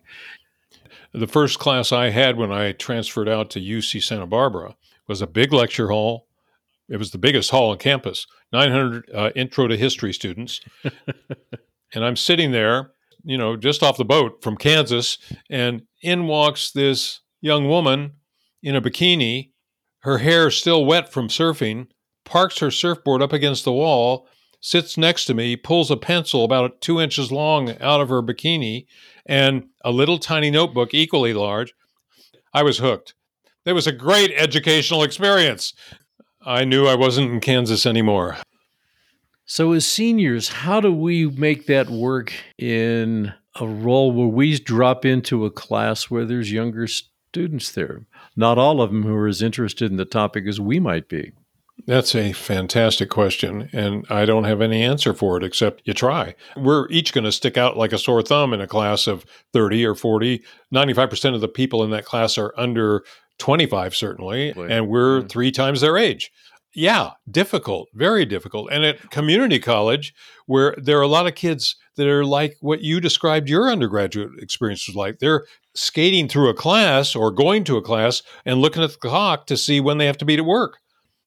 The 1.13 1.27
first 1.27 1.59
class 1.59 1.91
I 1.91 2.11
had 2.11 2.37
when 2.37 2.51
I 2.51 2.71
transferred 2.73 3.27
out 3.27 3.49
to 3.51 3.59
UC 3.59 4.03
Santa 4.03 4.27
Barbara 4.27 4.75
was 5.07 5.21
a 5.21 5.27
big 5.27 5.51
lecture 5.51 5.89
hall. 5.89 6.27
It 6.87 6.97
was 6.97 7.11
the 7.11 7.17
biggest 7.17 7.49
hall 7.49 7.71
on 7.71 7.79
campus, 7.79 8.27
900 8.53 9.09
uh, 9.13 9.31
intro 9.35 9.67
to 9.67 9.75
history 9.75 10.13
students. 10.13 10.61
and 11.93 12.03
I'm 12.05 12.15
sitting 12.15 12.51
there, 12.51 12.91
you 13.23 13.37
know, 13.37 13.55
just 13.55 13.83
off 13.83 13.97
the 13.97 14.05
boat 14.05 14.41
from 14.43 14.57
Kansas, 14.57 15.17
and 15.49 15.83
in 16.01 16.27
walks 16.27 16.71
this 16.71 17.21
young 17.41 17.67
woman 17.67 18.13
in 18.63 18.75
a 18.75 18.81
bikini, 18.81 19.51
her 19.99 20.19
hair 20.19 20.49
still 20.49 20.85
wet 20.85 21.11
from 21.11 21.27
surfing, 21.27 21.87
parks 22.25 22.59
her 22.59 22.71
surfboard 22.71 23.21
up 23.21 23.33
against 23.33 23.65
the 23.65 23.71
wall, 23.71 24.27
sits 24.59 24.97
next 24.97 25.25
to 25.25 25.33
me, 25.33 25.55
pulls 25.55 25.91
a 25.91 25.97
pencil 25.97 26.43
about 26.43 26.81
two 26.81 26.99
inches 27.01 27.31
long 27.31 27.69
out 27.81 28.01
of 28.01 28.09
her 28.09 28.21
bikini, 28.21 28.85
and 29.25 29.65
a 29.83 29.91
little 29.91 30.17
tiny 30.17 30.51
notebook 30.51 30.93
equally 30.93 31.33
large. 31.33 31.73
I 32.53 32.63
was 32.63 32.79
hooked. 32.79 33.13
It 33.65 33.73
was 33.73 33.87
a 33.87 33.91
great 33.91 34.31
educational 34.35 35.03
experience. 35.03 35.73
I 36.43 36.65
knew 36.65 36.87
I 36.87 36.95
wasn't 36.95 37.31
in 37.31 37.39
Kansas 37.39 37.85
anymore. 37.85 38.37
So, 39.53 39.73
as 39.73 39.85
seniors, 39.85 40.47
how 40.47 40.79
do 40.79 40.93
we 40.93 41.25
make 41.25 41.65
that 41.65 41.89
work 41.89 42.31
in 42.57 43.33
a 43.59 43.67
role 43.67 44.13
where 44.13 44.25
we 44.25 44.57
drop 44.57 45.03
into 45.03 45.43
a 45.43 45.51
class 45.51 46.05
where 46.05 46.23
there's 46.23 46.53
younger 46.53 46.87
students 46.87 47.69
there? 47.73 48.05
Not 48.37 48.57
all 48.57 48.81
of 48.81 48.91
them 48.91 49.03
who 49.03 49.13
are 49.13 49.27
as 49.27 49.41
interested 49.41 49.91
in 49.91 49.97
the 49.97 50.05
topic 50.05 50.45
as 50.47 50.61
we 50.61 50.79
might 50.79 51.09
be. 51.09 51.33
That's 51.85 52.15
a 52.15 52.31
fantastic 52.31 53.09
question, 53.09 53.67
and 53.73 54.05
I 54.09 54.23
don't 54.23 54.45
have 54.45 54.61
any 54.61 54.83
answer 54.83 55.13
for 55.13 55.35
it 55.35 55.43
except 55.43 55.81
you 55.83 55.93
try. 55.93 56.33
We're 56.55 56.89
each 56.89 57.11
going 57.11 57.25
to 57.25 57.31
stick 57.33 57.57
out 57.57 57.75
like 57.75 57.91
a 57.91 57.97
sore 57.97 58.23
thumb 58.23 58.53
in 58.53 58.61
a 58.61 58.67
class 58.67 59.05
of 59.05 59.25
30 59.51 59.85
or 59.85 59.95
40. 59.95 60.41
95% 60.73 61.35
of 61.35 61.41
the 61.41 61.49
people 61.49 61.83
in 61.83 61.89
that 61.89 62.05
class 62.05 62.37
are 62.37 62.53
under 62.55 63.03
25, 63.39 63.95
certainly, 63.95 64.51
and 64.51 64.87
we're 64.87 65.23
mm. 65.23 65.29
three 65.29 65.51
times 65.51 65.81
their 65.81 65.97
age. 65.97 66.31
Yeah, 66.73 67.11
difficult, 67.29 67.89
very 67.93 68.25
difficult. 68.25 68.69
And 68.71 68.85
at 68.85 69.11
community 69.11 69.59
college, 69.59 70.13
where 70.45 70.75
there 70.77 70.97
are 70.97 71.03
a 71.03 71.07
lot 71.07 71.27
of 71.27 71.35
kids 71.35 71.75
that 71.97 72.07
are 72.07 72.25
like 72.25 72.55
what 72.61 72.81
you 72.81 73.01
described 73.01 73.49
your 73.49 73.69
undergraduate 73.69 74.31
experience 74.39 74.87
was 74.87 74.95
like, 74.95 75.19
they're 75.19 75.45
skating 75.75 76.27
through 76.27 76.49
a 76.49 76.53
class 76.53 77.15
or 77.15 77.31
going 77.31 77.63
to 77.65 77.77
a 77.77 77.81
class 77.81 78.23
and 78.45 78.61
looking 78.61 78.83
at 78.83 78.91
the 78.91 78.97
clock 78.97 79.47
to 79.47 79.57
see 79.57 79.81
when 79.81 79.97
they 79.97 80.05
have 80.05 80.17
to 80.17 80.25
be 80.25 80.35
at 80.35 80.45
work. 80.45 80.77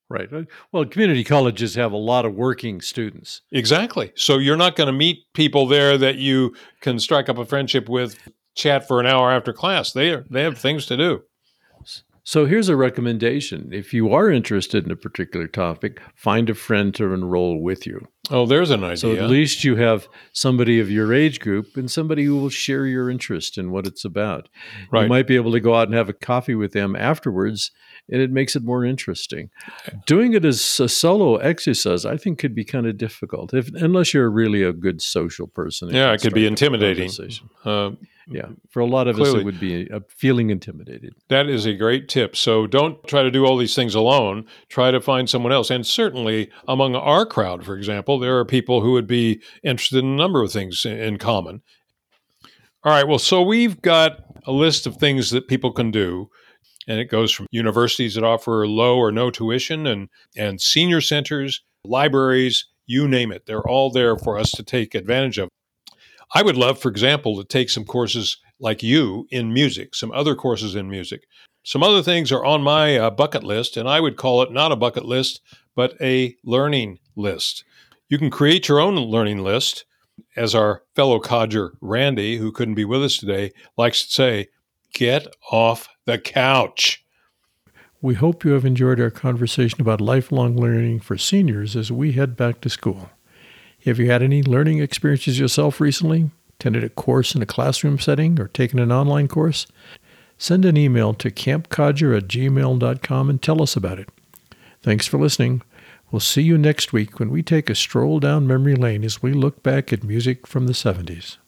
Right. 0.09 0.33
Uh, 0.33 0.43
well, 0.71 0.85
community 0.85 1.25
colleges 1.25 1.75
have 1.75 1.93
a 1.93 1.97
lot 1.97 2.25
of 2.25 2.35
working 2.35 2.81
students. 2.81 3.41
Exactly. 3.53 4.13
So 4.17 4.39
you're 4.39 4.57
not 4.57 4.77
going 4.77 4.87
to 4.87 4.93
meet 4.93 5.25
people 5.33 5.67
there 5.67 5.99
that 5.99 6.17
you 6.17 6.55
can 6.81 6.99
strike 6.99 7.29
up 7.29 7.39
a 7.39 7.45
friendship 7.45 7.89
with, 7.89 8.19
chat 8.55 8.87
for 8.87 9.01
an 9.01 9.07
hour 9.07 9.33
after 9.33 9.53
class. 9.53 9.93
They 9.93 10.11
are, 10.11 10.25
they 10.31 10.43
have 10.43 10.57
things 10.57 10.87
to 10.87 10.97
do. 10.97 11.23
So 12.27 12.47
here's 12.47 12.71
a 12.71 12.77
recommendation. 12.77 13.69
If 13.71 13.93
you 13.93 14.11
are 14.15 14.31
interested 14.31 14.87
in 14.87 14.91
a 14.91 14.97
particular 14.97 15.47
topic, 15.47 16.01
find 16.15 16.49
a 16.49 16.55
friend 16.55 16.95
to 16.95 17.13
enroll 17.13 17.63
with 17.63 17.87
you. 17.87 18.09
Oh, 18.31 18.47
there's 18.47 18.71
an 18.71 18.83
idea. 18.83 18.97
So 18.97 19.13
at 19.13 19.29
least 19.29 19.63
you 19.63 19.77
have 19.77 20.09
somebody 20.33 20.81
of 20.81 20.91
your 20.91 21.13
age 21.13 21.39
group 21.39 21.77
and 21.77 21.91
somebody 21.91 22.25
who 22.25 22.37
will 22.37 22.49
share 22.49 22.87
your 22.87 23.11
interest 23.11 23.59
in 23.59 23.71
what 23.71 23.87
it's 23.87 24.07
about. 24.07 24.49
Right. 24.91 25.03
You 25.03 25.09
might 25.09 25.27
be 25.27 25.37
able 25.37 25.53
to 25.53 25.61
go 25.61 25.75
out 25.75 25.89
and 25.89 25.95
have 25.95 26.09
a 26.09 26.15
coffee 26.15 26.55
with 26.55 26.73
them 26.73 26.97
afterwards, 26.97 27.71
and 28.09 28.23
it 28.23 28.31
makes 28.31 28.57
it 28.57 28.65
more 28.65 28.87
interesting. 28.87 29.51
Doing 30.07 30.33
it 30.33 30.47
as 30.47 30.81
a 30.81 30.89
solo 30.89 31.37
exercise, 31.37 32.07
I 32.07 32.17
think, 32.17 32.39
could 32.39 32.55
be 32.55 32.65
kind 32.65 32.87
of 32.87 32.97
difficult, 32.97 33.53
if 33.53 33.69
unless 33.75 34.15
you're 34.15 34.31
really 34.31 34.63
a 34.63 34.73
good 34.73 35.03
social 35.03 35.47
person. 35.47 35.91
Yeah, 35.91 36.13
it 36.15 36.23
could 36.23 36.33
be 36.33 36.47
strike 36.47 36.71
up 36.71 36.71
a 36.73 37.03
intimidating. 37.03 37.11
uh, 37.67 37.91
Yeah, 38.29 38.49
for 38.71 38.81
a 38.81 38.87
lot 38.87 39.07
of 39.07 39.21
us, 39.21 39.35
it 39.35 39.45
would 39.45 39.61
be 39.61 39.87
a 39.89 40.01
feeling 40.09 40.51
intimidated. 40.51 41.15
that 41.29 41.49
is 41.49 41.67
a 41.67 41.75
great 41.75 42.09
tip. 42.09 42.37
So 42.37 42.67
don't 42.67 43.03
try 43.07 43.23
to 43.23 43.31
do 43.31 43.45
all 43.45 43.57
these 43.57 43.75
things 43.75 43.95
alone. 43.95 44.47
Try 44.69 44.91
to 44.91 45.01
find 45.01 45.29
someone 45.29 45.53
else. 45.53 45.71
And 45.71 45.87
certainly 45.87 46.51
among 46.67 46.97
our 46.97 47.27
crowd, 47.27 47.65
for 47.65 47.77
example, 47.77 48.19
there 48.19 48.39
are 48.39 48.45
people 48.45 48.81
who 48.81 48.93
would 48.93 49.07
be 49.07 49.43
interested 49.63 49.99
in 49.99 50.07
a 50.07 50.17
number 50.17 50.43
of 50.43 50.53
things 50.53 50.85
in, 50.87 50.99
in 50.99 51.19
common. 51.19 51.63
All 52.83 52.93
right. 52.93 53.07
Well, 53.07 53.19
so 53.19 53.43
we've 53.43 53.81
got 53.83 54.25
a 54.47 54.53
list 54.53 54.87
of 54.87 54.97
things 54.97 55.31
that 55.31 55.49
people 55.49 55.73
can 55.73 55.91
do. 55.91 56.29
And 56.87 57.01
it 57.01 57.07
goes 57.07 57.33
from 57.33 57.47
universities 57.51 58.15
that 58.15 58.25
offer 58.25 58.67
low 58.67 58.99
or 58.99 59.11
no 59.11 59.31
tuition 59.31 59.87
and, 59.87 60.09
and 60.37 60.61
senior 60.61 61.01
centers, 61.01 61.63
libraries, 61.83 62.67
you 62.87 63.09
name 63.09 63.33
it. 63.33 63.47
They're 63.47 63.67
all 63.67 63.91
there 63.91 64.17
for 64.17 64.39
us 64.39 64.51
to 64.53 64.63
take 64.63 64.95
advantage 64.95 65.39
of. 65.39 65.49
I 66.33 66.43
would 66.43 66.57
love, 66.57 66.79
for 66.79 66.89
example, 66.89 67.37
to 67.37 67.45
take 67.45 67.71
some 67.71 67.85
courses 67.85 68.39
like 68.61 68.83
you 68.83 69.27
in 69.31 69.53
music, 69.53 69.95
some 69.95 70.13
other 70.13 70.35
courses 70.35 70.75
in 70.75 70.89
music. 70.89 71.27
Some 71.65 71.83
other 71.83 72.03
things 72.03 72.31
are 72.31 72.45
on 72.45 72.63
my 72.63 72.97
uh, 72.97 73.11
bucket 73.11 73.43
list, 73.43 73.77
and 73.77 73.89
I 73.89 74.01
would 74.01 74.17
call 74.17 74.43
it 74.43 74.53
not 74.53 74.73
a 74.73 74.77
bucket 74.77 75.05
list, 75.05 75.41
but 75.75 75.95
a 76.01 76.37
learning 76.45 76.99
list. 77.17 77.65
You 78.09 78.19
can 78.19 78.31
create 78.31 78.69
your 78.69 78.81
own 78.81 78.97
learning 78.97 79.43
list. 79.43 79.85
As 80.37 80.55
our 80.55 80.83
fellow 80.95 81.19
codger, 81.19 81.75
Randy, 81.81 82.37
who 82.37 82.53
couldn't 82.53 82.77
be 82.77 82.85
with 82.85 83.03
us 83.03 83.17
today, 83.17 83.51
likes 83.77 84.07
to 84.07 84.13
say, 84.13 84.47
get 84.93 85.27
off 85.51 85.89
the 86.05 86.19
couch. 86.19 87.05
We 88.01 88.15
hope 88.15 88.45
you 88.45 88.53
have 88.53 88.65
enjoyed 88.65 89.01
our 89.01 89.11
conversation 89.11 89.81
about 89.81 90.01
lifelong 90.01 90.57
learning 90.57 91.01
for 91.01 91.19
seniors 91.19 91.75
as 91.75 91.91
we 91.91 92.13
head 92.13 92.37
back 92.37 92.61
to 92.61 92.71
school. 92.71 93.11
Have 93.85 93.99
you 93.99 94.11
had 94.11 94.23
any 94.23 94.43
learning 94.43 94.79
experiences 94.79 95.39
yourself 95.39 95.81
recently? 95.81 96.31
Attended 96.59 96.85
a 96.85 96.89
course 96.89 97.35
in 97.35 97.43
a 97.43 97.47
classroom 97.47 97.99
setting 97.99 98.41
or 98.41 98.49
taken 98.49 98.79
an 98.79 98.93
online 98.93 99.29
course? 99.29 99.67
send 100.39 100.65
an 100.65 100.77
email 100.77 101.15
to 101.15 101.31
campcodger 101.31 102.17
at 102.17 102.29
gmail.com 102.29 103.31
and 103.31 103.43
tell 103.43 103.63
us 103.63 103.77
about 103.77 103.99
it. 103.99 104.09
Thanks 104.83 105.07
for 105.07 105.19
listening. 105.19 105.63
We'll 106.11 106.21
see 106.21 106.43
you 106.43 106.59
next 106.59 106.93
week 106.93 107.19
when 107.19 107.31
we 107.31 107.43
take 107.43 107.71
a 107.71 107.75
stroll 107.75 108.21
down 108.21 108.47
memory 108.47 108.77
lane 108.77 109.05
as 109.05 109.23
we 109.23 109.33
look 109.33 109.63
back 109.63 109.93
at 109.93 110.05
music 110.05 110.47
from 110.47 110.67
the 110.67 110.73
70s. 110.73 111.39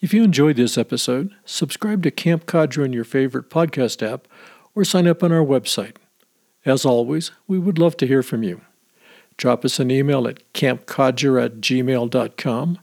If 0.00 0.14
you 0.14 0.22
enjoyed 0.22 0.56
this 0.56 0.78
episode, 0.78 1.30
subscribe 1.44 2.02
to 2.04 2.10
Camp 2.10 2.46
Codger 2.46 2.84
in 2.84 2.92
your 2.92 3.04
favorite 3.04 3.50
podcast 3.50 4.06
app 4.06 4.28
or 4.74 4.84
sign 4.84 5.08
up 5.08 5.24
on 5.24 5.32
our 5.32 5.44
website. 5.44 5.96
As 6.64 6.84
always, 6.84 7.32
we 7.48 7.58
would 7.58 7.78
love 7.78 7.96
to 7.96 8.06
hear 8.06 8.22
from 8.22 8.42
you. 8.42 8.60
Drop 9.38 9.64
us 9.64 9.78
an 9.78 9.90
email 9.90 10.28
at 10.28 10.52
campcodger 10.52 11.42
at 11.42 11.60
gmail.com, 11.60 12.78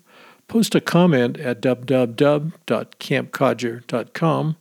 post 0.48 0.74
a 0.74 0.82
comment 0.82 1.38
at 1.38 1.62
www.campcodger.com, 1.62 4.56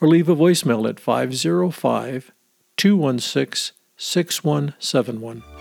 or 0.00 0.08
leave 0.08 0.28
a 0.28 0.36
voicemail 0.36 0.88
at 0.88 1.00
505 1.00 2.30
216 2.76 3.74
6171. 3.96 5.57